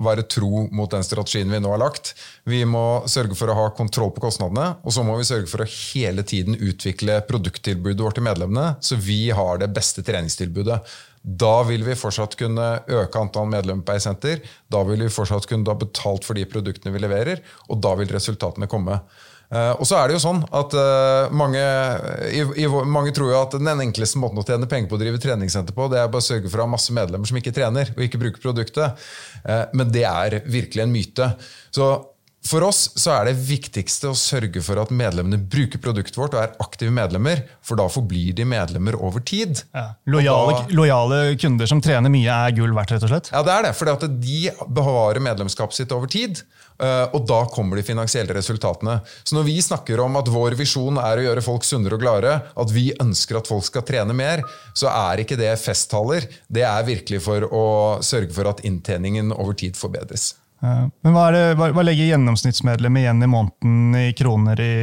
være 0.00 0.24
tro 0.24 0.64
mot 0.72 0.90
den 0.92 1.04
strategien 1.04 1.52
vi 1.52 1.60
nå 1.60 1.74
har 1.74 1.82
lagt. 1.84 2.14
Vi 2.48 2.62
må 2.64 3.02
sørge 3.10 3.36
for 3.36 3.52
å 3.52 3.58
ha 3.58 3.68
kontroll 3.76 4.14
på 4.16 4.24
kostnadene, 4.24 4.72
og 4.80 4.96
så 4.96 5.04
må 5.04 5.18
vi 5.20 5.28
sørge 5.28 5.50
for 5.52 5.66
å 5.66 5.68
hele 5.68 6.24
tiden 6.24 6.56
utvikle 6.56 7.20
produkttilbudet 7.28 8.00
vårt 8.00 8.16
til 8.16 8.28
medlemmene, 8.30 8.78
så 8.80 8.96
vi 8.96 9.26
har 9.36 9.60
det 9.60 9.68
beste 9.76 10.04
treningstilbudet. 10.06 10.80
Da 11.20 11.62
vil 11.68 11.82
vi 11.84 11.98
fortsatt 11.98 12.36
kunne 12.40 12.68
øke 12.88 13.20
antall 13.20 13.50
medlemmer 13.52 13.84
på 13.84 13.98
senter. 14.00 14.40
Da 14.72 14.80
vil 14.88 15.04
vi 15.04 15.12
fortsatt 15.12 15.48
kunne 15.50 15.68
ha 15.68 15.76
betalt 15.76 16.24
for 16.24 16.38
de 16.38 16.46
produktene 16.48 16.94
vi 16.94 17.02
leverer, 17.02 17.42
og 17.68 17.82
da 17.84 17.92
vil 18.00 18.08
resultatene 18.12 18.70
komme. 18.70 19.02
Uh, 19.50 19.74
og 19.82 19.86
så 19.88 19.96
er 19.98 20.06
det 20.06 20.14
jo 20.14 20.22
sånn 20.22 20.44
at 20.54 20.74
uh, 20.78 21.32
mange, 21.34 21.58
mange, 22.86 23.10
tror 23.16 23.32
jo 23.32 23.40
at 23.40 23.56
den 23.58 23.82
enkleste 23.82 24.20
måten 24.22 24.38
å 24.38 24.44
tjene 24.46 24.68
penger 24.70 24.86
på 24.86 24.94
å 24.94 25.00
drive 25.00 25.18
treningssenter 25.18 25.74
på, 25.74 25.88
det 25.90 25.98
er 25.98 26.12
bare 26.12 26.22
å 26.22 26.28
sørge 26.28 26.46
for 26.46 26.62
å 26.62 26.68
ha 26.68 26.70
masse 26.70 26.94
medlemmer 26.94 27.26
som 27.26 27.40
ikke 27.40 27.56
trener 27.56 27.90
og 27.96 28.04
ikke 28.06 28.20
bruker 28.22 28.44
produktet. 28.44 29.02
Uh, 29.42 29.64
men 29.74 29.90
det 29.90 30.06
er 30.06 30.38
virkelig 30.46 30.86
en 30.86 30.94
myte. 30.94 31.32
Så 31.74 31.90
for 32.46 32.64
oss 32.64 32.86
så 32.96 33.12
er 33.18 33.28
det 33.28 33.40
viktigste 33.44 34.10
å 34.10 34.16
sørge 34.16 34.62
for 34.64 34.80
at 34.80 34.92
medlemmene 34.94 35.38
bruker 35.40 35.80
produktet 35.82 36.16
vårt 36.16 36.34
og 36.36 36.42
er 36.42 36.54
aktive 36.64 36.92
medlemmer, 36.94 37.44
for 37.64 37.80
da 37.80 37.84
forblir 37.92 38.32
de 38.36 38.46
medlemmer 38.48 38.96
over 38.96 39.20
tid. 39.20 39.60
Ja. 39.76 39.90
Lojale, 40.08 40.56
da, 40.56 40.78
lojale, 40.78 41.20
kunder 41.40 41.68
som 41.68 41.82
trener 41.84 42.12
mye, 42.12 42.38
er 42.48 42.56
gull 42.56 42.72
verdt, 42.76 42.96
rett 42.96 43.04
og 43.04 43.12
slett? 43.12 43.30
Ja, 43.34 43.44
det 43.46 43.54
er 43.54 43.68
det. 43.68 43.74
For 43.76 44.08
de 44.08 44.40
bevarer 44.72 45.22
medlemskapet 45.24 45.82
sitt 45.82 45.94
over 45.94 46.10
tid. 46.10 46.40
Eh, 46.80 47.06
og 47.12 47.26
da 47.28 47.42
kommer 47.52 47.76
de 47.76 47.84
finansielle 47.84 48.34
resultatene. 48.36 48.98
Så 49.24 49.36
når 49.36 49.46
vi 49.50 49.58
snakker 49.64 50.00
om 50.00 50.16
at 50.20 50.30
vår 50.32 50.56
visjon 50.58 51.00
er 51.02 51.20
å 51.20 51.26
gjøre 51.28 51.44
folk 51.44 51.66
sunnere 51.68 51.98
og 51.98 52.04
gladere, 52.04 52.38
at 52.56 52.72
vi 52.72 52.88
ønsker 53.02 53.40
at 53.40 53.50
folk 53.50 53.66
skal 53.68 53.84
trene 53.86 54.16
mer, 54.16 54.44
så 54.72 54.88
er 54.92 55.20
ikke 55.22 55.38
det 55.40 55.52
festtaler. 55.60 56.28
Det 56.48 56.64
er 56.64 56.88
virkelig 56.88 57.20
for 57.26 57.44
å 57.52 57.66
sørge 58.04 58.32
for 58.36 58.48
at 58.48 58.64
inntjeningen 58.64 59.34
over 59.36 59.58
tid 59.60 59.76
forbedres. 59.76 60.32
Men 60.60 61.14
hva, 61.16 61.28
det, 61.32 61.44
hva, 61.56 61.70
hva 61.72 61.84
legger 61.86 62.12
gjennomsnittsmedlemmet 62.12 63.04
igjen 63.04 63.24
i 63.24 63.30
måneden 63.30 64.00
i 64.00 64.10
kroner 64.16 64.60
i 64.60 64.74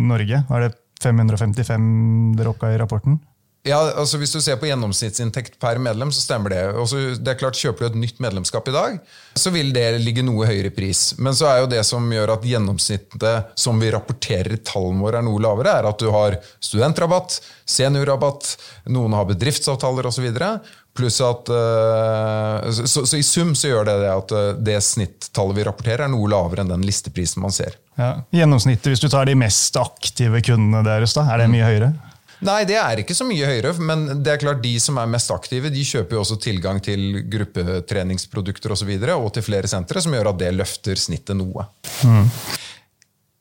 Norge? 0.00 0.44
Er 0.48 0.64
det 0.66 0.72
555 1.04 1.90
dere 2.38 2.54
oppga 2.54 2.72
i 2.74 2.78
rapporten? 2.80 3.20
Ja, 3.68 3.76
altså 4.00 4.16
Hvis 4.16 4.32
du 4.32 4.38
ser 4.40 4.56
på 4.56 4.70
gjennomsnittsinntekt 4.70 5.58
per 5.60 5.76
medlem, 5.82 6.08
så 6.14 6.22
stemmer 6.22 6.52
det. 6.54 6.60
Også, 6.80 7.00
det 7.20 7.34
er 7.34 7.40
klart 7.42 7.58
Kjøper 7.60 7.84
du 7.84 7.88
et 7.90 7.98
nytt 8.06 8.22
medlemskap 8.24 8.70
i 8.70 8.72
dag, 8.72 8.94
så 9.36 9.52
vil 9.52 9.68
det 9.76 9.84
ligge 10.00 10.24
noe 10.24 10.48
høyere 10.48 10.70
pris. 10.72 11.10
Men 11.20 11.36
så 11.36 11.50
er 11.50 11.58
jo 11.60 11.68
det 11.68 11.82
som 11.84 12.06
gjør 12.08 12.32
at 12.38 12.46
gjennomsnittet 12.48 13.52
som 13.60 13.82
vi 13.82 13.90
rapporterer 13.92 14.56
i 14.56 14.62
tallene 14.64 15.04
våre, 15.04 15.20
er 15.20 15.28
noe 15.28 15.42
lavere, 15.44 15.76
er 15.76 15.90
at 15.90 16.00
du 16.00 16.08
har 16.14 16.38
studentrabatt, 16.56 17.36
seniorrabatt, 17.68 18.54
noen 18.96 19.18
har 19.18 19.28
bedriftsavtaler 19.28 20.08
osv. 20.08 20.30
Pluss 21.00 21.18
at 21.24 21.50
uh, 21.50 22.70
så, 22.70 23.04
så, 23.06 23.16
i 23.16 23.24
sum 23.26 23.54
så 23.58 23.72
gjør 23.72 23.88
det 23.88 23.96
det 24.02 24.12
at 24.12 24.36
uh, 24.36 24.50
det 24.70 24.76
snittallet 24.84 25.58
vi 25.58 25.66
rapporterer, 25.66 26.04
er 26.06 26.12
noe 26.12 26.28
lavere 26.30 26.64
enn 26.64 26.74
den 26.74 26.84
listeprisen 26.86 27.42
man 27.44 27.54
ser. 27.54 27.78
Ja. 27.96 28.12
Gjennomsnittet, 28.34 28.92
hvis 28.92 29.02
du 29.02 29.08
tar 29.12 29.28
de 29.28 29.36
mest 29.38 29.76
aktive 29.80 30.40
kundene 30.44 30.84
deres, 30.86 31.16
da, 31.16 31.26
er 31.32 31.42
det 31.42 31.50
mye 31.52 31.66
høyere? 31.66 31.92
Nei, 32.40 32.62
det 32.64 32.78
er 32.80 33.02
ikke 33.02 33.14
så 33.16 33.26
mye 33.28 33.44
høyere, 33.44 33.74
men 33.84 34.06
det 34.24 34.32
er 34.32 34.40
klart 34.40 34.62
de 34.64 34.72
som 34.80 34.96
er 35.00 35.08
mest 35.12 35.28
aktive, 35.34 35.68
de 35.72 35.82
kjøper 35.84 36.16
jo 36.16 36.22
også 36.22 36.38
tilgang 36.40 36.80
til 36.84 37.20
gruppetreningsprodukter 37.28 38.72
osv. 38.72 38.78
Og, 38.78 38.80
så 38.80 38.88
videre, 38.88 39.16
og 39.20 39.34
til 39.36 39.44
flere 39.44 39.68
sentre, 39.68 40.00
som 40.00 40.16
gjør 40.16 40.32
at 40.32 40.40
det 40.40 40.54
løfter 40.56 41.00
snittet 41.00 41.36
noe. 41.36 41.66
Mm. 42.08 42.30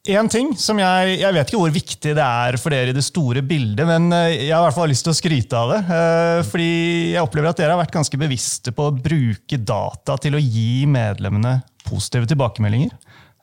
En 0.09 0.29
ting 0.31 0.55
som 0.57 0.79
jeg, 0.81 1.17
jeg 1.21 1.35
vet 1.35 1.51
ikke 1.51 1.59
hvor 1.61 1.73
viktig 1.73 2.13
det 2.17 2.23
er 2.25 2.57
for 2.57 2.73
dere 2.73 2.89
i 2.89 2.95
det 2.97 3.03
store 3.05 3.43
bildet, 3.45 3.85
men 3.85 4.07
eh, 4.15 4.47
jeg 4.47 4.53
har 4.55 4.63
i 4.63 4.65
hvert 4.65 4.77
fall 4.79 4.89
lyst 4.89 5.05
til 5.05 5.13
å 5.13 5.17
skryte 5.17 5.59
av 5.59 5.73
det. 5.73 5.79
Eh, 5.93 6.39
fordi 6.49 6.69
jeg 7.13 7.21
opplever 7.25 7.51
at 7.51 7.59
dere 7.61 7.75
har 7.75 7.81
vært 7.83 7.93
ganske 7.93 8.19
bevisste 8.21 8.73
på 8.73 8.87
å 8.89 8.95
bruke 8.95 9.59
data 9.61 10.17
til 10.23 10.37
å 10.39 10.41
gi 10.41 10.87
medlemmene 10.89 11.59
positive 11.85 12.29
tilbakemeldinger. 12.31 12.95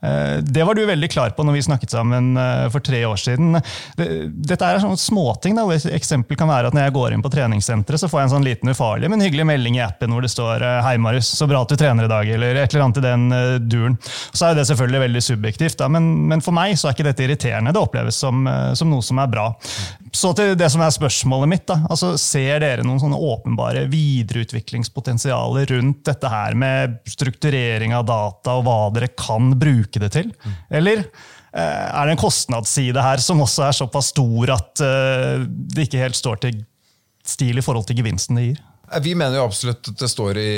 Eh, 0.02 0.38
det 0.42 0.64
var 0.64 0.74
du 0.74 0.84
veldig 0.86 1.08
klar 1.10 1.32
på 1.32 1.44
når 1.46 1.56
vi 1.56 1.62
snakket 1.66 1.94
sammen 1.94 2.36
eh, 2.36 2.66
for 2.72 2.84
tre 2.84 3.00
år 3.08 3.16
siden. 3.20 3.56
Dette 3.96 4.68
er 4.68 4.82
sånne 4.82 5.00
småting. 5.00 5.56
Et 5.72 5.88
eksempel 5.96 6.38
kan 6.38 6.50
være 6.50 6.70
at 6.70 6.76
Når 6.76 6.86
jeg 6.86 6.96
går 6.96 7.16
inn 7.16 7.24
på 7.24 7.32
treningssenteret, 7.32 8.00
så 8.00 8.10
får 8.10 8.20
jeg 8.20 8.28
en 8.28 8.34
sånn 8.36 8.46
liten 8.46 8.72
ufarlig, 8.72 9.10
men 9.12 9.24
hyggelig 9.24 9.48
melding 9.48 9.78
i 9.78 9.84
appen 9.86 10.12
hvor 10.12 10.24
det 10.24 10.32
står 10.32 10.64
eh, 10.64 10.80
'Hei, 10.84 10.96
Marius, 11.00 11.32
så 11.38 11.48
bra 11.48 11.62
at 11.64 11.72
du 11.72 11.76
trener 11.80 12.06
i 12.06 12.12
dag', 12.12 12.32
eller 12.36 12.60
et 12.60 12.74
eller 12.74 12.86
annet 12.86 13.00
i 13.00 13.06
den 13.06 13.68
duren. 13.70 13.98
Så 14.36 14.50
er 14.50 14.58
det 14.58 14.66
selvfølgelig 14.68 15.04
veldig 15.06 15.22
subjektivt, 15.24 15.78
da, 15.80 15.88
men, 15.88 16.28
men, 16.28 16.44
for 16.44 16.56
meg 16.56 16.76
så 16.76 16.88
er 16.88 16.96
ikke 16.96 17.08
dette 17.08 17.24
irriterende. 17.24 17.72
Det 17.72 17.82
oppleves 17.82 18.20
som, 18.20 18.44
som 18.76 18.90
noe 18.90 19.04
som 19.04 19.18
er 19.22 19.30
bra. 19.32 19.48
Så 20.16 20.30
til 20.36 20.54
det 20.56 20.68
som 20.72 20.80
er 20.84 20.92
spørsmålet 20.94 21.50
mitt. 21.50 21.66
da, 21.68 21.80
altså 21.90 22.14
Ser 22.20 22.60
dere 22.62 22.84
noen 22.86 23.00
sånne 23.02 23.18
åpenbare 23.20 23.84
videreutviklingspotensialer 23.92 25.68
rundt 25.74 26.04
dette 26.08 26.30
her 26.30 26.56
med 26.58 26.96
strukturering 27.08 27.94
av 27.96 28.06
data, 28.08 28.56
og 28.56 28.64
hva 28.66 28.78
dere 28.94 29.10
kan 29.12 29.52
bruke 29.58 29.85
det 30.02 30.12
til? 30.14 30.32
Eller 30.70 31.04
eh, 31.04 31.86
er 31.86 32.06
det 32.06 32.16
en 32.16 32.22
kostnadsside 32.22 33.02
her 33.02 33.22
som 33.22 33.40
også 33.44 33.68
er 33.68 33.76
såpass 33.76 34.12
stor 34.14 34.56
at 34.56 34.84
eh, 34.84 35.44
det 35.46 35.86
ikke 35.86 36.02
helt 36.02 36.18
står 36.18 36.42
til 36.46 36.64
stil 37.26 37.58
i 37.58 37.64
forhold 37.64 37.86
til 37.88 37.98
gevinsten 37.98 38.38
det 38.38 38.48
gir? 38.50 38.64
Vi 39.02 39.16
mener 39.18 39.40
jo 39.40 39.46
absolutt 39.48 39.88
at 39.90 39.98
det 39.98 40.08
står 40.12 40.38
i, 40.38 40.50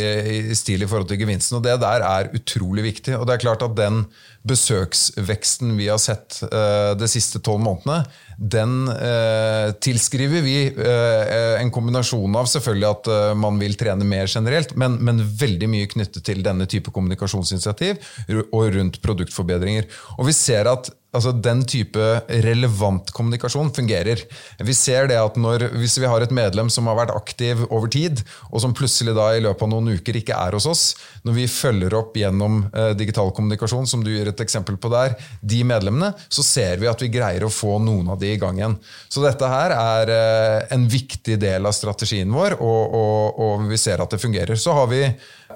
i, 0.52 0.56
stil 0.58 0.82
i 0.84 0.88
forhold 0.88 1.08
til 1.08 1.16
gevinsten, 1.22 1.56
og 1.56 1.62
det 1.64 1.78
der 1.80 2.02
er 2.04 2.28
utrolig 2.36 2.84
viktig. 2.84 3.14
Og 3.16 3.24
det 3.24 3.38
er 3.38 3.44
klart 3.46 3.64
at 3.64 3.76
den 3.78 4.02
besøksveksten 4.48 5.74
vi 5.78 5.88
har 5.90 6.00
sett 6.02 6.40
uh, 6.48 6.94
de 6.98 7.08
siste 7.10 7.40
tolv 7.44 7.62
månedene, 7.64 8.02
den 8.38 8.86
uh, 8.86 9.74
tilskriver 9.82 10.44
vi 10.44 10.56
uh, 10.76 11.58
en 11.58 11.72
kombinasjon 11.74 12.38
av 12.38 12.48
selvfølgelig 12.50 12.88
at 12.88 13.10
man 13.38 13.58
vil 13.60 13.74
trene 13.78 14.06
mer 14.06 14.30
generelt, 14.30 14.74
men, 14.78 14.98
men, 15.04 15.24
veldig 15.38 15.68
mye 15.70 15.88
knyttet 15.90 16.24
til 16.26 16.40
denne 16.44 16.68
type 16.70 16.92
kommunikasjonsinitiativ 16.94 17.98
og 18.46 18.70
rundt 18.74 19.00
produktforbedringer. 19.04 19.88
Og 20.18 20.28
vi 20.30 20.36
ser 20.36 20.70
at 20.70 20.90
altså 21.16 21.32
den 21.32 21.62
type 21.68 22.04
relevant 22.44 23.10
kommunikasjon 23.16 23.70
fungerer. 23.74 24.20
Vi 24.60 24.74
ser 24.76 25.08
det 25.08 25.16
at 25.18 25.38
når, 25.40 25.68
Hvis 25.80 25.98
vi 26.00 26.06
har 26.06 26.22
et 26.22 26.34
medlem 26.34 26.68
som 26.70 26.86
har 26.90 26.98
vært 26.98 27.14
aktiv 27.16 27.64
over 27.70 27.88
tid, 27.88 28.22
og 28.52 28.60
som 28.62 28.74
plutselig 28.76 29.14
da 29.16 29.30
i 29.34 29.42
løpet 29.44 29.64
av 29.64 29.72
noen 29.72 29.96
uker 29.96 30.20
ikke 30.20 30.36
er 30.36 30.56
hos 30.56 30.68
oss, 30.68 30.84
når 31.24 31.38
vi 31.38 31.46
følger 31.48 31.96
opp 31.96 32.16
gjennom 32.16 32.66
digital 32.98 33.32
kommunikasjon, 33.34 33.88
som 33.88 34.04
du 34.04 34.12
gir 34.12 34.28
et 34.28 34.37
eksempel 34.44 34.78
på 34.80 34.90
der, 34.92 35.16
de 35.40 35.62
medlemmene, 35.66 36.12
så 36.28 36.44
ser 36.46 36.80
vi 36.82 36.90
at 36.90 37.02
vi 37.02 37.10
greier 37.12 37.46
å 37.46 37.52
få 37.52 37.78
noen 37.82 38.12
av 38.14 38.20
de 38.20 38.32
i 38.34 38.38
gang 38.40 38.58
igjen. 38.60 38.78
Så 39.08 39.24
dette 39.24 39.50
her 39.50 39.74
er 39.76 40.14
eh, 40.14 40.60
en 40.76 40.88
viktig 40.90 41.38
del 41.40 41.68
av 41.68 41.76
strategien 41.76 42.32
vår, 42.32 42.58
og, 42.60 42.96
og, 43.02 43.42
og 43.44 43.68
vi 43.70 43.80
ser 43.80 44.04
at 44.04 44.14
det 44.14 44.22
fungerer. 44.22 44.58
Så 44.58 44.76
har 44.76 44.90
vi, 44.90 45.04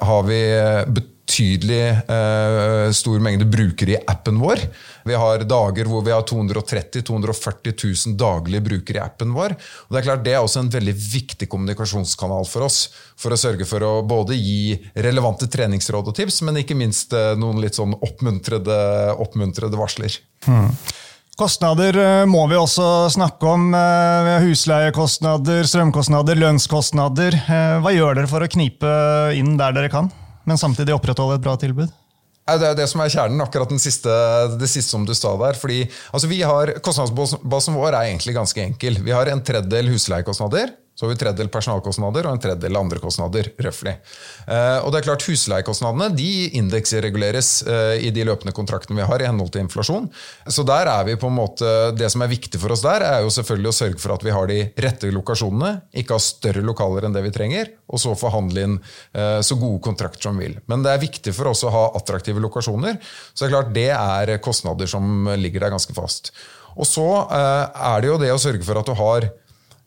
har 0.01 0.29
vi 0.29 0.43
eh, 0.57 1.03
betydelig 1.33 1.89
eh, 1.89 2.93
stor 2.93 3.21
mengde 3.21 3.45
brukere 3.49 3.97
i 3.97 4.01
appen 4.07 4.39
vår. 4.41 4.61
Vi 5.05 5.15
har 5.17 5.45
dager 5.49 5.89
hvor 5.89 6.05
vi 6.05 6.13
har 6.13 6.23
230 6.29 7.03
240 7.09 7.73
000 8.07 8.17
daglige 8.17 8.61
brukere 8.61 9.01
i 9.01 9.03
appen 9.03 9.33
vår. 9.33 9.55
Og 9.89 9.95
Det 9.95 10.01
er 10.01 10.07
klart 10.11 10.25
det 10.25 10.35
er 10.35 10.43
også 10.43 10.61
en 10.61 10.73
veldig 10.73 10.95
viktig 10.95 11.49
kommunikasjonskanal 11.49 12.45
for 12.49 12.69
oss. 12.69 12.91
For 13.17 13.33
å 13.33 13.41
sørge 13.41 13.67
for 13.69 13.83
å 13.83 14.03
både 14.05 14.37
gi 14.37 14.77
relevante 14.95 15.49
treningsråd 15.49 16.13
og 16.13 16.17
tips, 16.17 16.43
men 16.45 16.61
ikke 16.61 16.77
minst 16.77 17.15
eh, 17.17 17.33
noen 17.39 17.63
litt 17.63 17.79
sånn 17.79 17.97
oppmuntrede, 17.97 19.17
oppmuntrede 19.17 19.81
varsler. 19.81 20.21
Hmm. 20.45 20.75
Kostnader 21.41 21.97
eh, 21.97 22.25
må 22.29 22.45
vi 22.51 22.61
også 22.61 23.09
snakke 23.15 23.55
om. 23.57 23.71
Eh, 23.73 24.19
vi 24.27 24.35
har 24.37 24.51
husleiekostnader, 24.51 25.65
strømkostnader, 25.65 26.43
lønnskostnader. 26.45 27.41
Hva 27.81 27.95
gjør 27.97 28.21
dere 28.21 28.31
for 28.31 28.45
å 28.45 28.53
knipe 28.53 28.99
inn 29.39 29.57
der 29.57 29.81
dere 29.81 29.93
kan? 29.93 30.13
Men 30.45 30.61
samtidig 30.61 30.95
opprettholde 30.97 31.39
et 31.39 31.45
bra 31.45 31.57
tilbud? 31.61 31.91
Det 32.43 32.67
er 32.67 32.75
det 32.75 32.89
som 32.91 33.01
er 33.01 33.11
kjernen, 33.13 33.41
akkurat 33.45 33.71
siste, 33.81 34.13
det 34.59 34.67
siste 34.67 34.91
som 34.91 35.05
du 35.07 35.15
sa 35.15 35.31
der. 35.39 35.55
Fordi, 35.59 35.85
altså 36.11 36.29
vi 36.31 36.41
har, 36.43 36.75
Kostnadsbasen 36.83 37.77
vår 37.79 37.95
er 37.95 38.09
egentlig 38.09 38.35
ganske 38.35 38.65
enkel. 38.65 38.99
Vi 39.05 39.15
har 39.15 39.31
en 39.31 39.43
tredjedel 39.47 39.93
husleiekostnader. 39.95 40.75
Så 41.03 41.07
har 41.09 41.11
vi 41.11 41.17
en 41.17 41.19
tredjedel 41.19 41.49
personalkostnader 41.51 42.27
og 42.29 42.37
en 42.37 42.41
tredjedel 42.45 42.77
andre 42.79 43.01
kostnader. 43.03 43.49
røftlig. 43.59 43.97
Eh, 44.47 44.79
og 44.85 44.93
det 44.93 45.01
er 45.01 45.07
klart 45.09 45.25
Husleiekostnadene 45.27 46.15
de 46.15 46.29
indeksreguleres 46.61 47.49
eh, 47.67 48.05
i 48.07 48.13
de 48.15 48.23
løpende 48.29 48.55
kontraktene 48.55 49.01
vi 49.01 49.09
har 49.11 49.19
i 49.19 49.27
henhold 49.27 49.51
til 49.51 49.65
inflasjon. 49.65 50.07
Så 50.47 50.63
der 50.63 50.87
er 50.87 51.03
vi 51.09 51.19
på 51.19 51.27
en 51.27 51.35
måte, 51.35 51.91
Det 51.99 52.07
som 52.13 52.23
er 52.23 52.31
viktig 52.31 52.61
for 52.63 52.71
oss 52.71 52.85
der, 52.87 53.03
er 53.03 53.27
jo 53.27 53.35
selvfølgelig 53.35 53.73
å 53.73 53.75
sørge 53.81 53.99
for 53.99 54.15
at 54.15 54.23
vi 54.23 54.31
har 54.31 54.47
de 54.47 54.61
rette 54.79 55.11
lokasjonene, 55.11 55.73
ikke 55.91 56.15
har 56.15 56.23
større 56.23 56.63
lokaler 56.63 57.09
enn 57.09 57.19
det 57.19 57.27
vi 57.27 57.35
trenger, 57.35 57.75
og 57.91 57.99
så 57.99 58.15
forhandle 58.15 58.63
inn 58.63 58.79
eh, 58.79 59.43
så 59.43 59.59
gode 59.59 59.83
kontrakter 59.83 60.23
som 60.23 60.39
vi 60.39 60.53
vil. 60.53 60.59
Men 60.71 60.87
det 60.87 60.95
er 60.95 61.03
viktig 61.03 61.35
for 61.35 61.51
oss 61.51 61.67
å 61.67 61.75
ha 61.75 61.85
attraktive 61.99 62.39
lokasjoner. 62.39 63.03
Så 63.35 63.43
det 63.43 63.51
er 63.51 63.57
klart 63.57 63.75
det 63.75 63.91
er 63.91 64.39
kostnader 64.39 64.87
som 64.87 65.35
ligger 65.35 65.67
der 65.67 65.75
ganske 65.75 65.99
fast. 65.99 66.31
Og 66.79 66.87
så 66.87 67.27
er 67.29 68.01
det 68.01 68.09
jo 68.09 68.21
det 68.23 68.31
å 68.33 68.41
sørge 68.41 68.63
for 68.65 68.79
at 68.79 68.87
du 68.87 68.95
har 68.97 69.33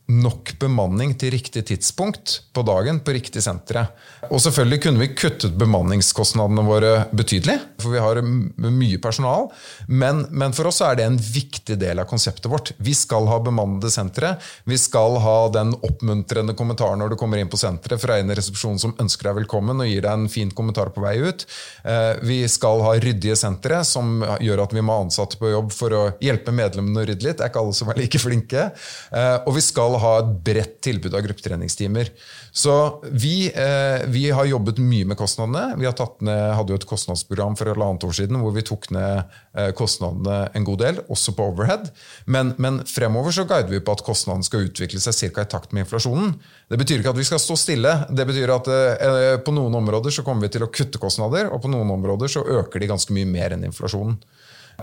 nok 0.06 0.52
bemanning 0.62 1.16
til 1.18 1.32
riktig 1.34 1.64
tidspunkt 1.66 2.38
på 2.54 2.62
dagen 2.66 3.00
på 3.02 3.16
riktig 3.16 3.42
senteret. 3.42 3.96
Og 4.30 4.38
selvfølgelig 4.42 4.80
kunne 4.84 5.02
vi 5.02 5.14
kuttet 5.18 5.56
bemanningskostnadene 5.58 6.66
våre 6.66 6.92
betydelig, 7.16 7.58
for 7.82 7.94
vi 7.94 8.02
har 8.04 8.22
mye 8.22 9.00
personal. 9.02 9.50
Men, 9.88 10.24
men, 10.30 10.54
for 10.54 10.70
oss 10.70 10.82
er 10.86 11.00
det 11.00 11.08
en 11.10 11.18
viktig 11.18 11.78
del 11.82 12.02
av 12.02 12.10
konseptet 12.10 12.50
vårt. 12.52 12.72
Vi 12.78 12.94
skal 12.98 13.26
ha 13.32 13.40
bemannede 13.42 13.90
sentre. 13.94 14.36
Vi 14.70 14.78
skal 14.82 15.18
ha 15.24 15.36
den 15.54 15.74
oppmuntrende 15.76 16.54
kommentaren 16.58 17.02
når 17.02 17.14
du 17.14 17.20
kommer 17.22 17.42
inn 17.42 17.50
på 17.50 17.60
senteret 17.60 18.02
fra 18.02 18.20
en 18.22 18.30
i 18.30 18.38
resepsjonen 18.38 18.82
som 18.82 18.96
ønsker 19.02 19.32
deg 19.32 19.40
velkommen 19.42 19.82
og 19.82 19.90
gir 19.90 20.06
deg 20.06 20.14
en 20.14 20.30
fin 20.32 20.54
kommentar 20.54 20.94
på 20.94 21.02
vei 21.06 21.18
ut. 21.26 21.48
Eh, 21.82 22.22
vi 22.26 22.44
skal 22.52 22.86
ha 22.86 22.94
ryddige 23.02 23.38
sentre 23.40 23.82
som 23.88 24.22
gjør 24.22 24.66
at 24.68 24.78
vi 24.78 24.86
må 24.86 25.00
ha 25.00 25.08
ansatte 25.08 25.42
på 25.42 25.50
jobb 25.50 25.74
for 25.74 25.98
å 25.98 26.06
hjelpe 26.22 26.54
medlemmene 26.54 27.02
å 27.02 27.10
rydde 27.10 27.26
litt. 27.26 27.42
Det 27.42 27.48
er 27.48 27.54
ikke 27.54 27.66
alle 27.66 27.78
som 27.78 27.90
er 27.90 28.02
like 28.04 28.22
flinke. 28.22 28.70
Eh, 29.12 29.38
og 29.42 29.58
vi 29.58 29.66
skal 29.66 29.95
ha 30.02 30.12
et 30.22 30.32
bredt 30.46 30.78
tilbud 30.86 31.14
av 31.16 31.24
gruppetreningstimer. 31.26 32.12
Så 32.56 32.74
vi, 33.12 33.48
eh, 33.50 34.06
vi, 34.08 34.30
har 34.32 34.48
jobbet 34.48 34.80
mye 34.80 35.08
med 35.10 35.18
kostnadene. 35.20 35.76
Vi 35.80 35.88
ned, 35.88 36.54
hadde 36.56 36.74
jo 36.74 36.80
et 36.80 36.88
kostnadsprogram 36.88 37.58
for 37.60 37.72
halvannet 37.72 38.06
år 38.08 38.16
siden 38.16 38.40
hvor 38.40 38.54
vi 38.56 38.64
tok 38.66 38.88
ned 38.96 39.24
eh, 39.58 39.72
kostnadene 39.76 40.52
en 40.56 40.68
god 40.68 40.80
del, 40.84 41.02
også 41.12 41.36
på 41.36 41.50
overhead. 41.52 41.90
Men, 42.26 42.54
men 42.58 42.80
fremover 42.88 43.36
så 43.36 43.48
guider 43.50 43.74
vi 43.74 43.84
på 43.84 43.96
at 43.96 44.06
kostnadene 44.08 44.48
skal 44.48 44.70
utvikle 44.70 45.02
seg 45.04 45.36
ca. 45.36 45.44
i 45.44 45.52
takt 45.52 45.76
med 45.76 45.86
inflasjonen. 45.86 46.38
Det 46.72 46.80
betyr 46.80 47.02
ikke 47.02 47.14
at 47.16 47.20
vi 47.20 47.28
skal 47.28 47.44
stå 47.44 47.60
stille. 47.60 47.94
Det 48.10 48.28
betyr 48.30 48.56
at 48.56 48.72
eh, 48.72 49.36
på 49.44 49.56
noen 49.56 49.76
områder 49.82 50.16
så 50.16 50.24
kommer 50.26 50.48
vi 50.48 50.56
til 50.56 50.66
å 50.66 50.72
kutte 50.72 51.02
kostnader, 51.02 51.52
og 51.52 51.62
på 51.66 51.72
noen 51.74 51.92
områder 51.98 52.32
så 52.32 52.46
øker 52.62 52.82
de 52.82 52.92
ganske 52.94 53.16
mye 53.16 53.30
mer 53.30 53.58
enn 53.58 53.68
inflasjonen. 53.68 54.20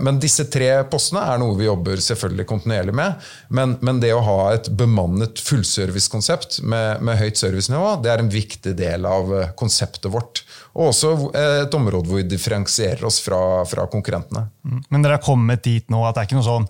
Men 0.00 0.20
disse 0.22 0.46
tre 0.50 0.70
postene 0.90 1.24
er 1.32 1.40
noe 1.40 1.56
vi 1.58 1.66
jobber 1.66 2.00
selvfølgelig 2.00 2.46
kontinuerlig 2.48 2.94
med. 2.96 3.26
Men, 3.52 3.76
men 3.84 4.00
det 4.02 4.12
å 4.16 4.22
ha 4.24 4.38
et 4.54 4.70
bemannet 4.78 5.42
fullservicekonsept 5.44 6.60
med, 6.64 7.02
med 7.04 7.20
høyt 7.20 7.40
servicenivå, 7.40 7.96
det 8.04 8.12
er 8.12 8.22
en 8.22 8.32
viktig 8.32 8.76
del 8.78 9.08
av 9.08 9.34
eh, 9.36 9.50
konseptet 9.58 10.08
vårt. 10.12 10.44
Og 10.72 10.88
også 10.92 11.12
et 11.36 11.76
område 11.76 12.08
hvor 12.08 12.22
vi 12.22 12.30
differensierer 12.30 13.04
oss 13.08 13.20
fra, 13.24 13.40
fra 13.68 13.84
konkurrentene. 13.92 14.46
Mm. 14.64 14.80
Men 14.88 15.04
dere 15.04 15.18
har 15.18 15.26
kommet 15.26 15.64
dit 15.66 15.92
nå 15.92 16.00
at 16.06 16.16
det 16.16 16.22
er 16.22 16.30
ikke 16.30 16.38
noe 16.38 16.48
sånn 16.48 16.68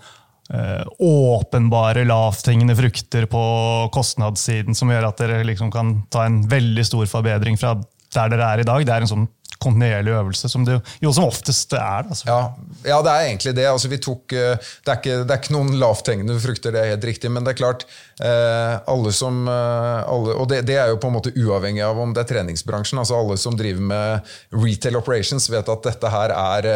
uh, 0.52 0.82
åpenbare 1.06 2.02
lavthengende 2.08 2.74
frukter 2.78 3.28
på 3.30 3.42
kostnadssiden 3.94 4.74
som 4.78 4.90
gjør 4.90 5.06
at 5.12 5.22
dere 5.22 5.44
liksom 5.46 5.70
kan 5.74 6.00
ta 6.12 6.26
en 6.26 6.42
veldig 6.50 6.86
stor 6.88 7.06
forbedring 7.10 7.60
fra 7.60 7.76
der 8.12 8.34
dere 8.34 8.50
er 8.50 8.62
i 8.62 8.66
dag. 8.68 8.84
Det 8.86 8.94
er 8.94 9.06
en 9.06 9.12
sånn 9.12 9.28
kontinuerlig 9.62 10.14
øvelse, 10.14 10.48
som 10.48 10.64
det 10.66 10.78
jo 11.02 11.12
som 11.14 11.26
oftest 11.28 11.72
er. 11.76 12.06
Altså. 12.08 12.26
Ja, 12.28 12.38
ja, 12.86 13.00
det 13.04 13.12
er 13.12 13.28
egentlig 13.28 13.54
det. 13.56 13.66
Altså, 13.68 13.90
tok, 14.02 14.24
det, 14.32 14.88
er 14.88 14.98
ikke, 14.98 15.18
det, 15.22 15.30
er 15.30 15.40
ikke, 15.40 15.54
noen 15.56 15.76
lavthengende 15.80 16.38
frukter, 16.42 16.74
det 16.74 16.82
er 16.82 16.92
helt 16.94 17.06
riktig. 17.10 17.30
Men 17.32 17.46
det 17.46 17.54
er 17.54 17.60
klart, 17.60 17.86
eh, 18.22 18.74
alle 18.90 19.12
som 19.16 19.44
alle, 19.48 20.34
Og 20.36 20.48
det, 20.50 20.62
det, 20.68 20.76
er 20.80 20.92
jo 20.92 20.98
på 21.02 21.10
en 21.10 21.16
måte 21.16 21.34
uavhengig 21.36 21.84
av 21.84 22.00
om 22.00 22.14
det 22.14 22.24
er 22.24 22.30
treningsbransjen. 22.34 23.00
altså 23.02 23.18
Alle 23.18 23.38
som 23.40 23.56
driver 23.58 23.86
med 23.92 24.34
retail 24.56 24.98
operations, 25.00 25.50
vet 25.52 25.68
at 25.68 25.86
dette 25.88 26.12
her 26.12 26.34
er, 26.36 26.70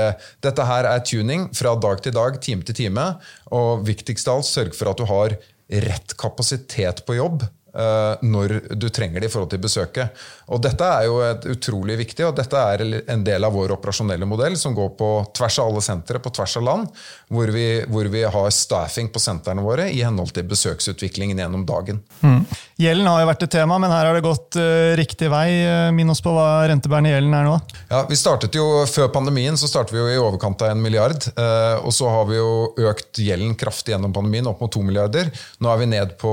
dette 0.45 0.71
her 0.71 0.89
er 0.91 1.05
tuning 1.07 1.49
fra 1.57 1.75
dag 1.81 2.03
til 2.05 2.17
dag, 2.17 2.41
time 2.43 2.67
til 2.67 2.81
time. 2.85 3.11
Og 3.57 3.87
viktigst 3.87 4.29
av 4.29 4.41
alt, 4.41 4.51
sørg 4.51 4.75
for 4.77 4.93
at 4.93 5.01
du 5.01 5.07
har 5.09 5.39
rett 5.67 6.15
kapasitet 6.21 7.03
på 7.07 7.17
jobb 7.19 7.47
når 7.77 8.53
du 8.79 8.87
trenger 8.89 9.21
det 9.21 9.29
i 9.29 9.33
forhold 9.33 9.51
til 9.53 9.61
besøket. 9.61 10.23
Og 10.49 10.62
Dette 10.65 10.87
er 10.87 11.07
jo 11.09 11.19
utrolig 11.53 11.99
viktig, 12.01 12.25
og 12.27 12.37
dette 12.39 12.61
er 12.61 12.85
en 13.12 13.25
del 13.27 13.45
av 13.45 13.55
vår 13.55 13.75
operasjonelle 13.77 14.29
modell 14.29 14.57
som 14.59 14.75
går 14.77 14.93
på 14.99 15.11
tvers 15.37 15.59
av 15.61 15.71
alle 15.71 15.83
sentre 15.85 16.21
på 16.23 16.33
tvers 16.35 16.57
av 16.61 16.67
land, 16.67 17.03
hvor 17.33 17.51
vi, 17.55 17.67
hvor 17.91 18.09
vi 18.12 18.23
har 18.25 18.55
staffing 18.55 19.11
på 19.12 19.23
sentrene 19.23 19.65
våre 19.65 19.89
i 19.91 20.03
henhold 20.05 20.33
til 20.37 20.47
besøksutviklingen 20.49 21.43
gjennom 21.43 21.67
dagen. 21.69 22.01
Mm. 22.23 22.45
Gjelden 22.81 23.09
har 23.11 23.23
jo 23.23 23.29
vært 23.31 23.45
et 23.47 23.55
tema, 23.57 23.79
men 23.83 23.93
her 23.93 24.09
har 24.09 24.17
det 24.17 24.25
gått 24.25 24.59
uh, 24.61 24.93
riktig 24.99 25.31
vei. 25.33 25.47
Eh, 25.65 25.89
minn 25.97 26.12
oss 26.12 26.23
på 26.23 26.33
hva 26.35 26.67
rentebærende 26.71 27.15
gjelden 27.15 27.35
er 27.39 27.47
nå. 27.49 27.57
Ja, 27.89 28.03
vi 28.09 28.19
startet 28.19 28.55
jo 28.57 28.67
Før 28.91 29.09
pandemien 29.15 29.57
så 29.59 29.69
startet 29.71 29.95
vi 29.95 30.01
jo 30.01 30.09
i 30.11 30.19
overkant 30.21 30.62
av 30.62 30.75
en 30.75 30.83
milliard. 30.83 31.27
Uh, 31.35 31.83
og 31.83 31.95
så 31.97 32.11
har 32.12 32.29
vi 32.31 32.39
jo 32.39 32.51
økt 32.91 33.19
gjelden 33.23 33.57
kraftig 33.59 33.95
gjennom 33.95 34.15
pandemien, 34.15 34.47
opp 34.51 34.62
mot 34.62 34.73
to 34.73 34.85
milliarder. 34.87 35.33
Nå 35.59 35.73
er 35.73 35.83
vi 35.83 35.91
ned 35.91 36.15
på 36.21 36.33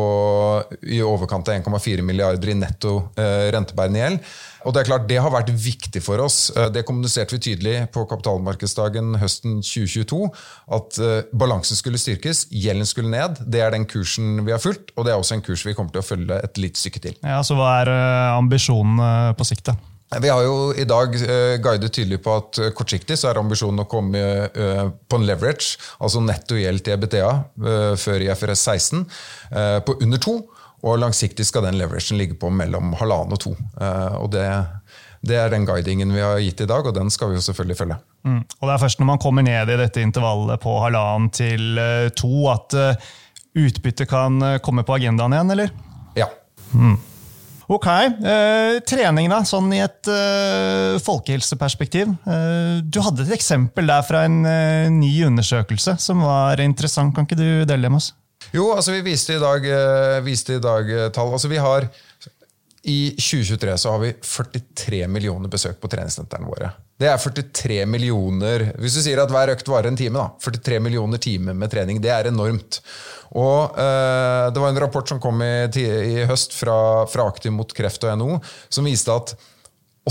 i 0.84 1.01
overkant 1.06 1.33
av 1.36 1.43
1,4 1.43 2.06
milliarder 2.06 2.54
i 2.54 2.58
netto 2.58 2.98
uh, 3.19 3.52
rentebærende 3.54 4.04
gjeld. 4.04 4.34
Og 4.63 4.74
Det 4.74 4.82
er 4.82 4.88
klart, 4.88 5.08
det 5.10 5.19
har 5.19 5.32
vært 5.34 5.52
viktig 5.52 6.02
for 6.04 6.24
oss. 6.24 6.48
Eh, 6.56 6.69
det 6.74 6.86
kommuniserte 6.88 7.36
vi 7.36 7.43
tydelig 7.50 7.76
på 7.93 8.06
kapitalmarkedsdagen 8.10 9.17
høsten 9.22 9.60
2022. 9.63 10.22
At 10.78 11.00
eh, 11.04 11.15
balansen 11.36 11.80
skulle 11.80 12.02
styrkes, 12.02 12.46
gjelden 12.52 12.88
skulle 12.88 13.12
ned. 13.12 13.41
Det 13.43 13.63
er 13.63 13.74
den 13.76 13.88
kursen 13.89 14.46
vi 14.48 14.56
har 14.56 14.63
fulgt, 14.63 14.96
og 14.96 15.06
det 15.08 15.13
er 15.13 15.19
også 15.19 15.38
en 15.38 15.46
kurs 15.46 15.65
vi 15.67 15.76
kommer 15.78 15.93
til 15.93 16.04
å 16.04 16.08
følge 16.08 16.39
et 16.43 16.62
litt 16.62 16.80
stykke 16.80 17.04
til. 17.04 17.17
Ja, 17.24 17.41
Så 17.43 17.58
hva 17.60 17.82
er 17.82 17.91
ambisjonen 18.38 19.02
på 19.38 19.48
sikt? 19.48 19.74
Vi 20.13 20.30
har 20.30 20.43
jo 20.46 20.72
i 20.78 20.86
dag 20.86 21.15
guidet 21.63 21.89
tydelig 21.96 22.19
på 22.22 22.36
at 22.38 22.60
kortsiktig 22.78 23.17
så 23.17 23.32
er 23.32 23.39
ambisjonen 23.41 23.82
å 23.82 23.88
komme 23.89 24.22
på 24.54 25.17
en 25.17 25.26
leverage, 25.26 25.80
altså 25.98 26.22
netto 26.22 26.60
gjeld 26.60 26.84
til 26.86 27.00
EBTA, 27.00 27.32
før 27.98 28.26
IFRS 28.28 28.67
16, 28.76 29.08
på 29.88 29.96
under 30.06 30.22
to. 30.22 30.36
Og 30.84 31.00
langsiktig 31.00 31.46
skal 31.48 31.65
den 31.67 31.78
leveragen 31.80 32.19
ligge 32.19 32.36
på 32.39 32.52
mellom 32.52 32.91
halvannen 33.00 33.36
og 33.36 33.41
to. 33.43 33.54
Eh, 33.80 34.17
og 34.19 34.32
det, 34.36 34.43
det, 35.24 35.38
er 35.39 35.54
den 35.54 35.67
guidingen 35.69 36.12
vi 36.12 36.24
har 36.24 36.41
gitt 36.43 36.65
i 36.65 36.69
dag, 36.69 36.86
og 36.86 36.96
den 36.98 37.12
skal 37.13 37.32
vi 37.32 37.39
jo 37.39 37.46
selvfølgelig 37.46 37.80
følge. 37.80 38.00
Mm. 38.28 38.41
Og 38.43 38.67
Det 38.67 38.74
er 38.74 38.84
først 38.84 39.00
når 39.00 39.12
man 39.13 39.24
kommer 39.24 39.48
ned 39.48 39.72
i 39.72 39.80
dette 39.80 40.04
intervallet 40.04 40.63
på 40.63 40.76
halvannen 40.84 41.32
til 41.34 41.80
eh, 41.80 42.12
to, 42.19 42.34
at 42.52 42.76
uh, 42.76 43.10
utbytte 43.63 44.08
kan 44.10 44.41
komme 44.65 44.84
på 44.84 44.96
agendaen 44.98 45.36
igjen, 45.36 45.56
eller? 45.56 45.74
Ja. 46.17 46.28
Mm. 46.74 46.98
Ok. 47.72 47.88
Eh, 47.88 48.80
trening, 48.88 49.30
da, 49.32 49.41
sånn 49.48 49.72
i 49.76 49.82
et 49.84 50.10
eh, 50.12 51.00
folkehelseperspektiv. 51.04 52.12
Eh, 52.28 52.82
du 52.84 53.00
hadde 53.06 53.26
et 53.26 53.36
eksempel 53.38 53.88
der 53.89 54.04
fra 54.06 54.26
en 54.28 54.41
ny 55.00 55.13
undersøkelse 55.30 55.96
som 56.02 56.24
var 56.26 56.62
interessant. 56.63 57.15
Kan 57.15 57.28
ikke 57.28 57.39
du 57.39 57.48
dele 57.63 57.88
det 57.88 57.93
med 57.93 58.02
oss? 58.02 58.12
Jo, 58.51 58.71
altså 58.75 58.91
vi 58.91 59.03
viste 59.06 59.38
i 59.38 59.41
dag, 59.41 59.65
eh, 59.65 60.19
viste 60.25 60.58
i 60.58 60.63
dag 60.63 60.89
eh, 60.91 61.10
tall. 61.13 61.32
Altså 61.34 61.51
vi 61.51 61.62
har 61.62 61.88
i 62.84 63.13
2023 63.15 63.77
så 63.79 63.93
har 63.93 64.01
vi 64.01 64.10
43 64.19 65.06
millioner 65.08 65.47
besøk 65.51 65.77
på 65.79 65.88
treningssentrene 65.88 66.49
våre. 66.49 66.73
Det 66.99 67.08
er 67.08 67.17
43 67.17 67.86
millioner 67.89 68.65
Hvis 68.77 68.97
du 68.97 69.01
sier 69.06 69.21
at 69.23 69.32
hver 69.32 69.53
økt 69.53 69.69
varer 69.71 69.88
en 69.89 69.97
time, 69.97 70.19
da, 70.19 70.27
43 70.43 70.82
millioner 70.84 71.21
timer 71.23 71.56
med 71.56 71.71
trening, 71.71 72.01
det 72.03 72.12
er 72.12 72.27
enormt. 72.29 72.82
Og 73.39 73.79
eh, 73.79 74.51
Det 74.51 74.62
var 74.62 74.73
en 74.73 74.82
rapport 74.84 75.08
som 75.08 75.21
kom 75.23 75.41
i, 75.41 75.53
i 75.79 76.27
høst 76.27 76.58
fra, 76.58 77.08
fra 77.08 77.27
Aktiv 77.32 77.56
mot 77.56 77.71
kreft 77.73 78.03
og 78.03 78.19
NO, 78.19 78.41
som 78.69 78.86
viste 78.88 79.15
at 79.15 79.34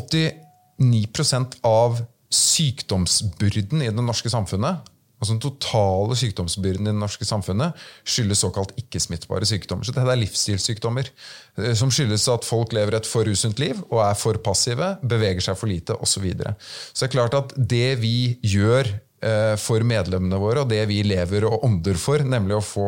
89% 0.01 1.61
av 1.69 2.01
sykdomsbyrden 2.33 3.85
i 3.85 3.93
det 3.93 4.05
norske 4.05 4.33
samfunnet 4.33 4.89
Altså 5.23 5.37
Den 5.37 5.43
totale 5.45 6.19
sykdomsbyrden 6.19 6.89
i 6.89 6.91
det 6.91 6.99
norske 6.99 7.27
samfunnet 7.27 7.79
skyldes 8.03 8.43
såkalt 8.43 8.75
ikke-smittbare 8.81 9.47
sykdommer. 9.47 9.87
Så 9.87 9.95
dette 9.95 10.11
er 10.11 10.19
livsstilssykdommer 10.19 11.07
eh, 11.07 11.77
som 11.79 11.93
skyldes 11.95 12.27
at 12.33 12.49
folk 12.49 12.75
lever 12.75 12.99
et 12.99 13.07
for 13.07 13.31
usunt 13.31 13.63
liv 13.63 13.79
og 13.93 14.03
er 14.03 14.19
for 14.19 14.41
passive, 14.43 14.97
beveger 15.07 15.47
seg 15.47 15.59
for 15.61 15.71
lite 15.71 15.95
osv. 15.95 16.11
Så, 16.13 16.21
videre. 16.23 16.53
så 16.93 17.07
det 17.07 17.09
er 17.09 17.15
klart 17.15 17.35
at 17.39 17.55
det 17.57 17.87
vi 18.03 18.37
gjør 18.45 18.91
for 19.63 19.85
medlemmene 19.87 20.39
våre 20.43 20.65
og 20.65 20.71
det 20.71 20.81
vi 20.91 20.99
lever 21.07 21.45
og 21.47 21.63
ånder 21.67 21.99
for, 22.01 22.25
nemlig 22.27 22.57
å 22.57 22.65
få 22.65 22.87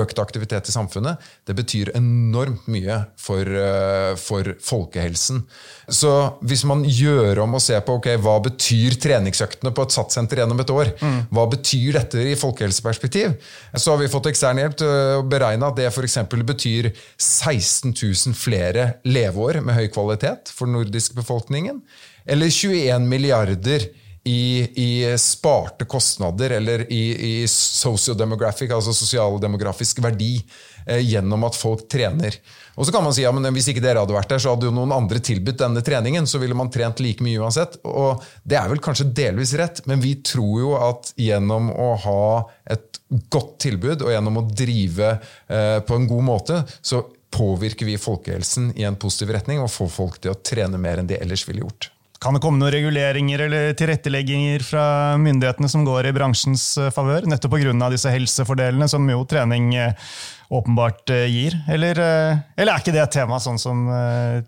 økt 0.00 0.18
aktivitet 0.20 0.68
i 0.68 0.74
samfunnet, 0.74 1.22
det 1.46 1.56
betyr 1.56 1.92
enormt 1.96 2.66
mye 2.70 2.98
for, 3.20 3.46
eh, 3.46 4.14
for 4.20 4.54
folkehelsen. 4.62 5.42
Så 5.88 6.12
hvis 6.42 6.64
man 6.64 6.84
gjør 6.84 7.42
om 7.44 7.54
og 7.54 7.62
ser 7.62 7.80
på 7.86 7.98
ok, 7.98 8.08
hva 8.22 8.38
betyr 8.42 8.98
treningsøktene 9.00 9.72
på 9.74 9.86
et 9.86 9.94
satssenter 9.94 10.42
gjennom 10.42 10.60
et 10.60 10.72
år, 10.72 10.92
mm. 11.00 11.20
hva 11.30 11.46
betyr 11.50 12.00
dette 12.00 12.24
i 12.32 12.34
folkehelseperspektiv, 12.38 13.36
så 13.74 13.94
har 13.94 14.02
vi 14.02 14.10
fått 14.12 14.30
ekstern 14.32 14.60
hjelp 14.62 14.78
til 14.80 14.90
å 15.20 15.22
beregne 15.26 15.70
at 15.70 15.78
det 15.78 15.90
f.eks. 15.92 16.18
betyr 16.26 16.90
16 17.16 17.94
000 17.94 18.34
flere 18.36 18.96
leveår 19.06 19.62
med 19.62 19.78
høy 19.78 19.86
kvalitet 19.94 20.50
for 20.52 20.66
den 20.66 20.76
nordiske 20.80 21.16
befolkningen, 21.16 21.82
eller 22.26 22.50
21 22.50 23.06
milliarder 23.06 23.86
i, 24.26 24.66
i, 24.74 25.18
sparte 25.18 25.86
kostnader 25.86 26.56
eller 26.58 26.82
i, 26.92 27.02
i 27.42 27.48
sociodemographic, 27.50 28.72
altså 28.74 28.94
sosialdemografisk 28.96 30.00
verdi, 30.02 30.40
eh, 30.86 30.98
gjennom 31.06 31.46
at 31.46 31.58
folk 31.58 31.86
trener. 31.92 32.34
Og 32.74 32.88
så 32.88 32.92
kan 32.92 33.06
man 33.06 33.14
si 33.14 33.22
ja, 33.22 33.32
men 33.32 33.46
Hvis 33.54 33.70
ikke 33.70 33.84
dere 33.84 34.02
hadde 34.02 34.16
vært 34.16 34.34
der, 34.34 34.42
så 34.42 34.52
hadde 34.52 34.68
jo 34.68 34.74
noen 34.74 34.92
andre 34.92 35.22
tilbudt 35.22 35.62
denne 35.62 35.82
treningen. 35.86 36.26
Så 36.28 36.42
ville 36.42 36.58
man 36.58 36.72
trent 36.74 37.00
like 37.00 37.24
mye 37.24 37.40
uansett. 37.40 37.78
Og 37.86 38.22
Det 38.42 38.58
er 38.58 38.68
vel 38.72 38.82
kanskje 38.84 39.08
delvis 39.16 39.54
rett, 39.56 39.80
men 39.86 40.02
vi 40.02 40.16
tror 40.26 40.60
jo 40.60 40.74
at 40.76 41.14
gjennom 41.16 41.70
å 41.72 41.90
ha 42.04 42.26
et 42.74 43.00
godt 43.32 43.60
tilbud 43.62 44.02
og 44.02 44.10
gjennom 44.10 44.42
å 44.42 44.48
drive 44.50 45.14
eh, 45.14 45.78
på 45.86 45.96
en 45.96 46.10
god 46.10 46.26
måte, 46.34 46.62
så 46.82 47.04
påvirker 47.36 47.86
vi 47.86 47.98
folkehelsen 48.00 48.72
i 48.76 48.86
en 48.88 48.98
positiv 48.98 49.36
retning 49.36 49.62
og 49.62 49.72
får 49.72 49.92
folk 49.92 50.18
til 50.20 50.34
å 50.34 50.40
trene 50.40 50.80
mer 50.80 50.98
enn 50.98 51.10
de 51.10 51.20
ellers 51.20 51.46
ville 51.48 51.62
gjort. 51.62 51.92
Kan 52.22 52.36
det 52.36 52.40
komme 52.40 52.60
noen 52.60 52.72
reguleringer 52.72 53.42
eller 53.46 53.74
tilrettelegginger 53.76 54.64
fra 54.64 54.84
myndighetene 55.20 55.68
som 55.68 55.84
går 55.84 56.08
i 56.08 56.14
bransjens 56.16 56.64
eh, 56.80 56.92
favør? 56.94 57.28
Nettopp 57.28 57.56
pga. 57.58 57.90
disse 57.92 58.12
helsefordelene 58.12 58.88
som 58.88 59.08
jo 59.10 59.24
trening 59.28 59.74
eh, 59.76 60.12
åpenbart 60.48 61.12
eh, 61.12 61.26
gir? 61.28 61.58
Eller, 61.68 62.00
eller 62.56 62.72
er 62.72 62.80
ikke 62.80 62.94
det 62.96 63.04
et 63.04 63.18
tema 63.18 63.40
sånn 63.42 63.60
som 63.60 63.84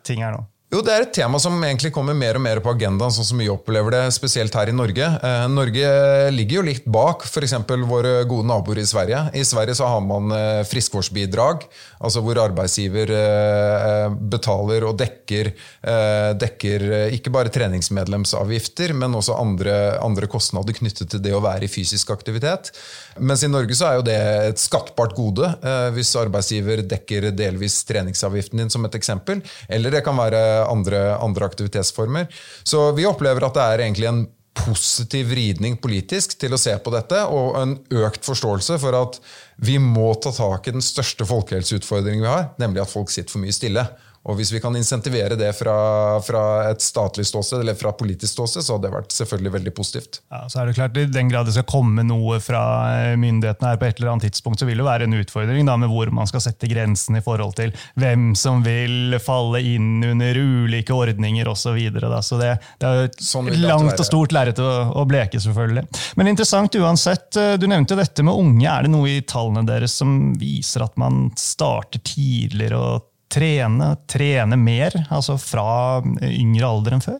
ting 0.06 0.24
er 0.24 0.32
nå? 0.36 0.46
Jo, 0.68 0.82
Det 0.84 0.92
er 0.92 1.00
et 1.06 1.14
tema 1.16 1.38
som 1.40 1.54
egentlig 1.64 1.88
kommer 1.96 2.12
mer 2.12 2.36
og 2.36 2.42
mer 2.44 2.58
på 2.60 2.68
agendaen, 2.74 3.12
sånn 3.14 3.24
som 3.24 3.38
vi 3.40 3.46
opplever 3.48 3.94
det, 3.94 4.02
spesielt 4.12 4.52
her 4.52 4.68
i 4.68 4.74
Norge. 4.76 5.06
Eh, 5.24 5.44
Norge 5.48 5.92
ligger 6.34 6.58
jo 6.58 6.64
litt 6.66 6.84
bak 6.84 7.22
f.eks. 7.24 7.54
våre 7.88 8.10
gode 8.28 8.44
naboer 8.50 8.82
i 8.82 8.84
Sverige. 8.84 9.22
I 9.32 9.46
Sverige 9.48 9.78
så 9.78 9.88
har 9.88 10.02
man 10.04 10.28
eh, 10.36 10.60
friskvårdsbidrag, 10.68 11.64
altså 12.04 12.20
hvor 12.20 12.40
arbeidsgiver 12.42 13.12
eh, 13.16 14.18
betaler 14.34 14.84
og 14.90 14.98
dekker, 15.00 15.50
eh, 15.88 16.34
dekker 16.44 16.84
eh, 16.98 17.16
ikke 17.16 17.32
bare 17.32 17.54
treningsmedlemsavgifter, 17.54 18.92
men 18.92 19.16
også 19.16 19.38
andre, 19.40 19.78
andre, 20.04 20.28
kostnader 20.28 20.76
knyttet 20.76 21.08
til 21.14 21.24
det 21.24 21.32
å 21.32 21.40
være 21.40 21.64
i 21.64 21.72
fysisk 21.72 22.12
aktivitet. 22.12 22.74
Mens 23.16 23.40
i 23.40 23.48
Norge 23.48 23.72
så 23.72 23.88
er 23.88 23.96
jo 24.02 24.04
det 24.04 24.18
et 24.52 24.60
skattbart 24.60 25.16
gode 25.16 25.48
eh, 25.48 25.88
hvis 25.96 26.12
arbeidsgiver 26.20 26.84
dekker 26.92 27.30
delvis 27.32 27.80
treningsavgiften 27.88 28.66
din, 28.66 28.76
som 28.76 28.84
et 28.84 29.00
eksempel. 29.00 29.40
Eller 29.72 29.96
det 29.96 30.04
kan 30.04 30.20
være 30.20 30.57
andre, 30.64 31.02
andre 31.22 31.48
aktivitetsformer. 31.48 32.28
Så 32.66 32.90
vi 32.96 33.06
opplever 33.08 33.46
at 33.46 33.56
det 33.56 33.64
er 33.64 33.84
egentlig 33.86 34.10
en 34.10 34.26
positiv 34.58 35.28
vridning 35.30 35.76
politisk 35.78 36.34
til 36.40 36.54
å 36.54 36.60
se 36.60 36.74
på 36.82 36.92
dette, 36.94 37.20
og 37.30 37.58
en 37.60 37.76
økt 38.02 38.26
forståelse 38.26 38.78
for 38.82 38.96
at 38.98 39.20
vi 39.62 39.78
må 39.82 40.10
ta 40.22 40.32
tak 40.34 40.66
i 40.68 40.74
den 40.74 40.84
største 40.84 41.26
folkehelseutfordringen 41.28 42.24
vi 42.24 42.32
har, 42.32 42.50
nemlig 42.62 42.82
at 42.82 42.92
folk 42.92 43.12
sitter 43.12 43.34
for 43.34 43.44
mye 43.44 43.54
stille. 43.54 43.84
Og 44.28 44.36
Hvis 44.38 44.50
vi 44.52 44.60
kan 44.60 44.76
insentivere 44.76 45.36
det 45.38 45.50
fra, 45.56 45.76
fra 46.24 46.42
et 46.68 46.82
statlig 46.84 47.24
ståsted 47.28 47.62
eller 47.62 47.76
fra 47.78 47.94
politisk 47.96 48.32
ståsted, 48.32 48.64
så 48.64 48.76
hadde 48.76 48.88
det 48.88 48.94
vært 48.96 49.14
selvfølgelig 49.14 49.52
veldig 49.54 49.72
positivt. 49.76 50.20
Ja, 50.32 50.42
så 50.50 50.60
er 50.60 50.68
det 50.68 50.76
klart, 50.76 50.98
I 51.00 51.06
den 51.08 51.30
grad 51.32 51.48
det 51.48 51.54
skal 51.56 51.68
komme 51.68 52.04
noe 52.06 52.40
fra 52.42 52.62
eh, 52.92 53.14
myndighetene 53.20 53.72
her 53.72 53.80
på 53.80 53.88
et 53.88 54.00
eller 54.00 54.12
annet 54.12 54.28
tidspunkt, 54.28 54.60
så 54.60 54.68
vil 54.68 54.82
det 54.82 54.88
være 54.88 55.08
en 55.08 55.16
utfordring 55.20 55.68
da, 55.68 55.78
med 55.80 55.92
hvor 55.92 56.12
man 56.14 56.28
skal 56.28 56.44
sette 56.44 56.68
grensen 56.70 57.16
i 57.20 57.24
forhold 57.24 57.56
til 57.58 57.72
hvem 57.98 58.30
som 58.38 58.60
vil 58.66 59.16
falle 59.22 59.62
inn 59.64 60.04
under 60.10 60.42
ulike 60.42 60.94
ordninger 60.94 61.48
osv. 61.48 61.66
Så, 61.68 61.74
videre, 61.76 62.22
så 62.24 62.38
det, 62.40 62.54
det 62.80 62.88
er 62.88 63.06
et 63.10 63.18
sånn 63.20 63.50
langt 63.60 63.98
og 64.00 64.06
stort 64.06 64.32
lerret 64.32 64.56
å, 64.62 64.68
å, 64.96 65.02
bleke, 65.08 65.36
selvfølgelig. 65.42 65.82
Men 66.16 66.30
interessant 66.30 66.78
uansett. 66.80 67.28
Eh, 67.36 67.56
du 67.60 67.66
nevnte 67.68 67.98
dette 67.98 68.24
med 68.24 68.32
unge. 68.32 68.64
Er 68.70 68.86
det 68.86 68.92
noe 68.94 69.10
i 69.10 69.20
tallene 69.20 69.66
deres 69.68 69.98
som 70.00 70.32
viser 70.40 70.86
at 70.86 70.96
man 71.00 71.28
starter 71.36 72.00
tidligere 72.08 72.80
og 72.80 73.07
trene, 73.32 73.92
trene 74.08 74.58
mer, 74.60 74.94
altså 75.10 75.38
fra 75.40 76.00
yngre 76.24 76.68
alder 76.68 76.96
enn 76.96 77.04
før? 77.04 77.18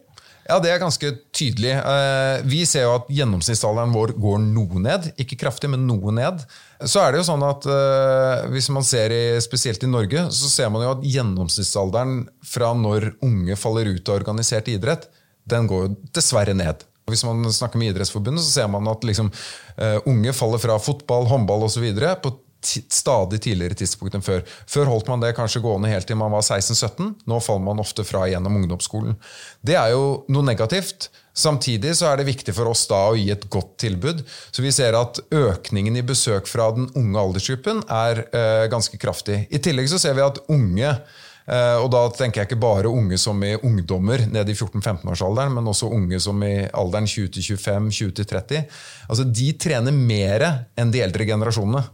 Ja, 0.48 0.56
det 0.64 0.70
er 0.72 0.80
ganske 0.80 1.10
tydelig. 1.36 1.74
Eh, 1.76 2.38
vi 2.48 2.62
ser 2.64 2.86
jo 2.86 2.94
at 2.96 3.10
gjennomsnittsalderen 3.12 3.92
vår 3.92 4.14
går 4.16 4.38
noe 4.46 4.80
ned. 4.80 5.10
Ikke 5.20 5.36
kraftig, 5.36 5.68
men 5.68 5.84
noe 5.84 6.14
ned. 6.16 6.40
Så 6.88 7.02
er 7.02 7.12
det 7.12 7.20
jo 7.20 7.26
sånn 7.28 7.44
at 7.44 7.66
eh, 7.68 8.46
Hvis 8.54 8.70
man 8.72 8.86
ser 8.86 9.12
i, 9.12 9.22
spesielt 9.44 9.84
i 9.84 9.90
Norge, 9.90 10.24
så 10.32 10.48
ser 10.48 10.72
man 10.72 10.86
jo 10.86 10.94
at 10.94 11.04
gjennomsnittsalderen 11.04 12.22
fra 12.48 12.72
når 12.72 13.10
unge 13.28 13.58
faller 13.60 13.92
ut 13.92 14.08
av 14.08 14.22
organisert 14.22 14.72
idrett, 14.72 15.10
den 15.48 15.68
går 15.68 15.84
jo 15.84 15.92
dessverre 16.16 16.56
ned. 16.56 16.88
Hvis 17.08 17.24
man 17.24 17.44
snakker 17.52 17.80
med 17.80 17.92
Idrettsforbundet, 17.92 18.44
så 18.44 18.60
ser 18.60 18.72
man 18.72 18.88
at 18.90 19.04
liksom, 19.06 19.30
uh, 19.80 19.96
unge 20.08 20.34
faller 20.36 20.60
fra 20.60 20.76
fotball, 20.82 21.24
håndball 21.30 21.64
osv. 21.64 21.86
på 22.20 22.32
stadig 22.64 23.40
tidligere 23.44 23.78
tidspunkt 23.78 24.16
enn 24.18 24.24
før. 24.24 24.42
Før 24.66 24.90
holdt 24.90 25.08
man 25.10 25.22
det 25.22 25.34
kanskje 25.36 25.62
gående 25.62 25.90
helt 25.92 26.08
til 26.08 26.18
man 26.18 26.32
var 26.34 26.42
16-17. 26.42 27.14
Nå 27.28 27.38
faller 27.44 27.64
man 27.64 27.82
ofte 27.82 28.04
fra 28.06 28.26
gjennom 28.30 28.58
ungdomsskolen. 28.60 29.16
Det 29.62 29.78
er 29.78 29.94
jo 29.94 30.24
noe 30.32 30.46
negativt. 30.46 31.10
Samtidig 31.38 31.94
så 31.94 32.08
er 32.10 32.18
det 32.18 32.26
viktig 32.26 32.54
for 32.56 32.70
oss 32.72 32.82
da 32.90 33.04
å 33.12 33.16
gi 33.16 33.28
et 33.30 33.46
godt 33.52 33.76
tilbud. 33.84 34.24
Så 34.50 34.64
vi 34.64 34.74
ser 34.74 34.96
at 34.98 35.20
økningen 35.30 36.00
i 36.00 36.06
besøk 36.06 36.50
fra 36.50 36.72
den 36.74 36.88
unge 36.98 37.22
aldersgruppen 37.22 37.84
er 37.86 38.24
eh, 38.26 38.66
ganske 38.72 38.98
kraftig. 38.98 39.44
I 39.54 39.62
tillegg 39.62 39.90
så 39.92 40.00
ser 40.02 40.18
vi 40.18 40.24
at 40.24 40.40
unge 40.50 40.88
eh, 40.88 41.76
og 41.78 41.92
da 41.94 42.02
tenker 42.16 42.42
jeg 42.42 42.50
ikke 42.50 42.60
bare 42.64 42.90
unge 42.90 43.20
som 43.22 43.38
i 43.46 43.52
ungdommer 43.54 44.26
ned 44.26 44.50
i 44.50 44.56
14-15-årsalderen, 44.56 45.54
men 45.54 45.70
også 45.70 45.92
unge 45.94 46.18
som 46.22 46.42
i 46.42 46.56
alderen 46.72 47.06
20-25, 47.06 47.86
20-30. 48.00 48.66
Altså, 49.06 49.28
De 49.30 49.52
trener 49.62 49.94
mer 49.94 50.48
enn 50.74 50.90
de 50.90 51.06
eldre 51.06 51.28
generasjonene. 51.28 51.86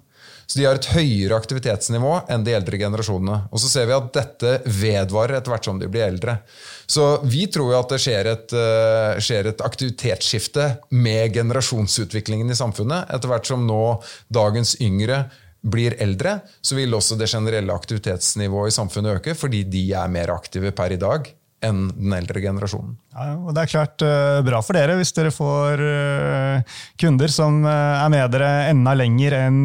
Så 0.46 0.58
de 0.58 0.66
har 0.66 0.78
et 0.78 0.90
høyere 0.94 1.36
aktivitetsnivå 1.38 2.12
enn 2.32 2.44
de 2.46 2.54
eldre 2.56 2.78
generasjonene. 2.80 3.38
Og 3.50 3.62
så 3.62 3.70
ser 3.70 3.88
vi 3.88 3.96
at 3.96 4.10
dette 4.14 4.56
vedvarer 4.66 5.38
etter 5.38 5.54
hvert 5.54 5.68
som 5.68 5.80
de 5.80 5.88
blir 5.90 6.06
eldre. 6.06 6.38
Så 6.86 7.06
vi 7.24 7.46
tror 7.52 7.72
jo 7.72 7.78
at 7.78 7.94
det 7.94 8.00
skjer 8.04 8.32
et, 8.32 8.56
uh, 8.56 9.20
skjer 9.22 9.50
et 9.50 9.64
aktivitetsskifte 9.64 10.68
med 10.96 11.36
generasjonsutviklingen 11.36 12.50
i 12.52 12.58
samfunnet. 12.58 13.08
Etter 13.14 13.32
hvert 13.32 13.48
som 13.48 13.64
nå 13.68 13.84
dagens 14.32 14.76
yngre 14.84 15.24
blir 15.64 15.96
eldre, 16.04 16.38
så 16.60 16.76
vil 16.76 16.92
også 16.92 17.16
det 17.16 17.30
generelle 17.32 17.72
aktivitetsnivået 17.72 18.72
i 18.72 18.76
samfunnet 18.76 19.20
øke, 19.20 19.36
fordi 19.38 19.62
de 19.64 19.86
er 19.96 20.12
mer 20.12 20.34
aktive 20.34 20.74
per 20.76 20.92
i 20.92 21.00
dag 21.00 21.32
enn 21.64 21.88
den 21.94 22.14
eldre 22.16 22.42
generasjonen. 22.42 22.94
Ja, 23.14 23.34
og 23.38 23.52
Det 23.54 23.62
er 23.62 23.70
klart 23.70 24.04
uh, 24.04 24.40
bra 24.46 24.60
for 24.64 24.76
dere 24.76 24.96
hvis 24.98 25.12
dere 25.14 25.30
får 25.34 25.82
uh, 25.82 26.78
kunder 27.00 27.30
som 27.30 27.60
uh, 27.66 28.02
er 28.02 28.10
med 28.12 28.32
dere 28.34 28.50
enda 28.72 28.94
lenger 28.98 29.36
enn 29.38 29.60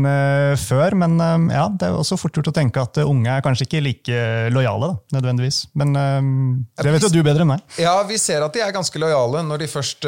før. 0.60 0.96
Men 1.00 1.18
ja, 1.52 1.66
det 1.74 1.90
er 1.90 1.98
også 1.98 2.18
fort 2.20 2.36
gjort 2.38 2.52
å 2.52 2.56
tenke 2.56 2.82
at 2.82 3.02
unge 3.04 3.32
er 3.34 3.44
kanskje 3.46 3.68
ikke 3.68 3.84
like 3.86 4.22
lojale. 4.54 4.92
Da, 4.92 5.18
nødvendigvis. 5.18 5.60
Men 5.78 5.94
det 5.94 6.94
vet 6.94 7.06
jo 7.06 7.12
du 7.14 7.22
bedre 7.26 7.46
enn 7.46 7.52
meg. 7.52 7.64
Ja, 7.82 7.98
Vi 8.08 8.18
ser 8.22 8.46
at 8.46 8.56
de 8.56 8.64
er 8.64 8.74
ganske 8.76 9.02
lojale. 9.02 9.44
Når 9.46 9.64
de 9.64 9.70
først, 9.72 10.08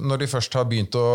når 0.00 0.22
de 0.22 0.30
først 0.30 0.58
har 0.58 0.66
begynt 0.70 0.96
å 0.98 1.06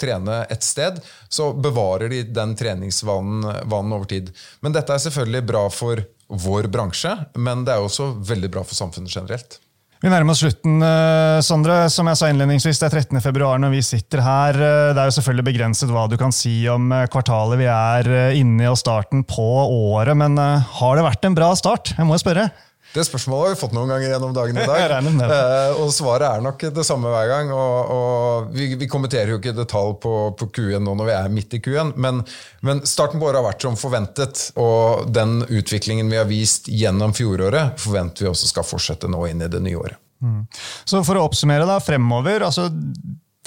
trene 0.00 0.44
et 0.52 0.64
sted, 0.66 1.00
så 1.28 1.50
bevarer 1.52 2.12
de 2.12 2.22
den 2.28 2.54
treningsvanen 2.58 3.44
over 3.70 4.08
tid. 4.10 4.32
Men 4.64 4.76
dette 4.76 4.94
er 4.94 5.04
selvfølgelig 5.04 5.46
bra 5.50 5.66
for 5.74 6.04
vår 6.30 6.70
bransje, 6.70 7.12
men 7.36 7.66
det 7.66 7.74
er 7.74 7.82
også 7.82 8.12
veldig 8.26 8.52
bra 8.54 8.62
for 8.66 8.78
samfunnet 8.78 9.12
generelt. 9.12 9.58
Vi 10.00 10.08
nærmer 10.08 10.32
oss 10.32 10.40
slutten, 10.40 10.78
eh, 10.80 11.38
Sondre. 11.44 11.90
Som 11.92 12.08
jeg 12.08 12.16
sa 12.16 12.30
innledningsvis, 12.30 12.78
Det 12.80 12.86
er 12.88 13.02
13. 13.02 13.20
februar 13.20 13.58
når 13.60 13.70
vi 13.70 13.82
sitter 13.82 14.22
her. 14.24 14.54
Eh, 14.56 14.94
det 14.94 14.96
er 14.96 15.10
jo 15.10 15.20
selvfølgelig 15.20 15.44
begrenset 15.44 15.90
hva 15.92 16.08
du 16.08 16.16
kan 16.16 16.32
si 16.32 16.66
om 16.68 16.90
eh, 16.90 17.06
kvartalet 17.06 17.60
vi 17.60 17.68
er 17.68 18.32
inne 18.32 18.64
i 18.64 18.70
og 18.70 18.78
starten 18.80 19.22
på 19.28 19.44
året, 19.68 20.16
men 20.16 20.38
har 20.38 20.96
det 20.96 21.04
vært 21.04 21.24
en 21.28 21.36
bra 21.36 21.52
start? 21.54 21.92
Jeg 21.98 22.06
må 22.06 22.16
jo 22.16 22.24
spørre. 22.24 22.48
Det 22.90 23.04
spørsmålet 23.06 23.44
har 23.44 23.54
vi 23.54 23.60
fått 23.60 23.74
noen 23.76 23.92
ganger 23.92 24.12
gjennom 24.14 24.32
dagen 24.34 24.58
i 24.58 24.66
dag. 24.66 24.78
Eh, 25.30 25.78
og 25.78 25.90
svaret 25.94 26.26
er 26.26 26.42
nok 26.42 26.62
det 26.74 26.82
samme 26.86 27.10
hver 27.12 27.28
gang. 27.30 27.50
Og, 27.54 27.90
og 27.94 28.50
vi, 28.54 28.72
vi, 28.80 28.88
kommenterer 28.90 29.34
jo 29.34 29.38
ikke 29.38 29.54
detalj 29.54 29.94
på, 30.02 30.14
på 30.38 30.48
Q1 30.56 30.82
nå 30.82 30.94
når 30.98 31.10
vi 31.10 31.14
er 31.14 31.32
midt 31.32 31.54
i 31.56 31.60
Q1, 31.62 31.92
men, 32.00 32.22
men, 32.66 32.82
starten 32.88 33.20
på 33.20 33.28
året 33.28 33.40
har 33.40 33.46
vært 33.46 33.66
som 33.66 33.78
forventet. 33.78 34.44
Og 34.60 35.06
den 35.12 35.40
utviklingen 35.46 36.10
vi 36.10 36.18
har 36.18 36.28
vist 36.30 36.70
gjennom 36.72 37.14
fjoråret, 37.16 37.78
forventer 37.80 38.26
vi 38.26 38.32
også 38.32 38.50
skal 38.50 38.66
fortsette 38.66 39.10
nå 39.10 39.22
inn 39.30 39.44
i 39.44 39.50
det 39.52 39.62
nye 39.64 39.78
året. 39.78 40.00
Mm. 40.20 40.42
Så 40.84 41.00
for 41.06 41.16
å 41.16 41.24
oppsummere 41.28 41.68
da, 41.68 41.78
fremover, 41.80 42.44
altså 42.48 42.68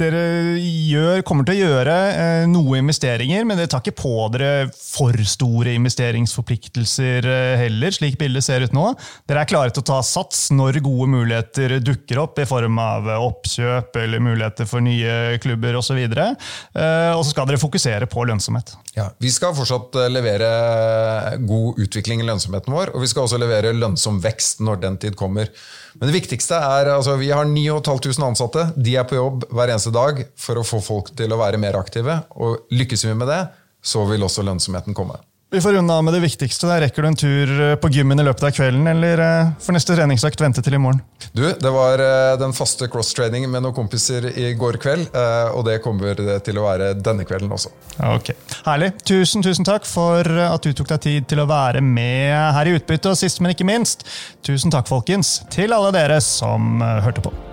dere 0.02 0.22
gjør, 0.58 1.22
kommer 1.22 1.46
til 1.46 1.54
å 1.60 1.68
gjøre 1.68 1.96
eh, 2.18 2.46
noe 2.50 2.80
investeringer, 2.80 3.44
men 3.46 3.60
dere 3.60 3.70
tar 3.70 3.84
ikke 3.84 4.00
på 4.02 4.14
dere 4.34 4.72
for 4.74 5.14
store 5.30 5.76
investeringsforpliktelser 5.78 7.28
eh, 7.30 7.54
heller, 7.62 7.94
slik 7.94 8.18
bildet 8.22 8.46
ser 8.46 8.66
ut 8.66 8.74
nå. 8.74 8.88
Dere 9.30 9.44
er 9.44 9.52
klare 9.52 9.74
til 9.74 9.84
å 9.84 9.90
ta 9.92 10.00
sats 10.06 10.48
når 10.56 10.82
gode 10.86 11.12
muligheter 11.14 11.78
dukker 11.86 12.24
opp 12.24 12.42
i 12.42 12.48
form 12.50 12.82
av 12.82 13.12
oppkjøp 13.20 14.02
eller 14.02 14.24
muligheter 14.26 14.70
for 14.70 14.82
nye 14.82 15.38
klubber 15.44 15.78
osv. 15.78 16.02
Og, 16.02 16.18
så 16.18 16.26
eh, 16.82 17.12
og 17.14 17.22
så 17.22 17.30
skal 17.36 17.52
dere 17.52 17.62
fokusere 17.62 18.10
på 18.10 18.26
lønnsomhet. 18.32 18.74
Ja, 18.94 19.08
Vi 19.18 19.32
skal 19.34 19.56
fortsatt 19.58 19.96
eh, 19.98 20.10
levere 20.12 20.50
god 21.50 21.80
utvikling 21.82 22.22
i 22.22 22.28
lønnsomheten 22.28 22.74
vår, 22.76 22.92
og 22.94 23.02
vi 23.02 23.10
skal 23.10 23.26
også 23.26 23.40
levere 23.42 23.74
lønnsom 23.74 24.20
vekst 24.22 24.62
når 24.62 24.84
den 24.84 25.00
tid 25.02 25.18
kommer. 25.18 25.50
Men 25.98 26.10
det 26.10 26.18
viktigste 26.20 26.60
er 26.62 26.92
altså 26.94 27.18
vi 27.18 27.32
har 27.34 27.48
9500 27.50 28.28
ansatte. 28.28 28.68
De 28.78 28.94
er 29.00 29.08
på 29.10 29.18
jobb 29.18 29.48
hver 29.50 29.74
eneste 29.74 29.94
dag 29.94 30.22
for 30.38 30.62
å 30.62 30.68
få 30.68 30.82
folk 30.86 31.14
til 31.18 31.34
å 31.34 31.42
være 31.42 31.62
mer 31.62 31.78
aktive. 31.80 32.22
Og 32.38 32.70
lykkes 32.74 33.08
vi 33.10 33.18
med 33.18 33.34
det, 33.34 33.42
så 33.82 34.06
vil 34.10 34.30
også 34.30 34.46
lønnsomheten 34.46 34.94
komme. 34.98 35.18
Vi 35.54 35.62
får 35.62 35.74
runde 35.74 35.94
av 35.94 36.04
med 36.04 36.14
det 36.14 36.20
viktigste. 36.20 36.66
Der. 36.66 36.82
Rekker 36.82 37.06
du 37.06 37.08
en 37.08 37.16
tur 37.16 37.52
eh, 37.62 37.76
på 37.78 37.92
gymmen 37.94 38.18
i 38.18 38.24
løpet 38.26 38.48
av 38.48 38.56
kvelden, 38.56 38.88
eller 38.90 39.20
for 39.22 39.68
får 39.68 39.76
neste 39.76 39.98
treningsøkt 40.00 40.42
vente 40.42 40.64
til 40.66 40.74
i 40.74 40.80
morgen? 40.82 41.04
Du, 41.30 41.44
Det 41.46 41.74
var 41.76 42.02
eh, 42.02 42.32
den 42.42 42.56
faste 42.58 42.88
cross-training 42.90 43.46
med 43.46 43.62
noen 43.62 43.76
kompiser 43.78 44.32
i 44.34 44.56
går 44.58 44.80
kveld, 44.82 45.14
og 45.54 45.62
det 45.70 45.78
kommer 45.86 46.18
til 46.42 46.58
å 46.58 46.66
være 46.66 46.90
denne 46.98 47.22
kvelden 47.30 47.54
også. 47.54 47.70
Ok, 48.10 48.34
Herlig. 48.66 48.96
Tusen, 49.06 49.46
tusen 49.46 49.70
takk 49.70 49.86
for 49.86 50.26
at 50.26 50.66
du 50.66 50.74
tok 50.74 50.90
deg 50.96 51.06
tid 51.06 51.30
til 51.30 51.46
å 51.46 51.50
være 51.50 51.86
med 51.86 52.34
her 52.34 52.74
i 52.74 52.78
Utbytte, 52.80 53.14
og 53.14 53.22
sist, 53.22 53.38
men 53.38 53.54
ikke 53.54 53.70
minst, 53.70 54.08
tusen 54.42 54.74
takk, 54.74 54.90
folkens, 54.90 55.44
til 55.54 55.78
alle 55.78 55.94
dere 55.94 56.18
som 56.26 56.82
hørte 56.82 57.30
på. 57.30 57.53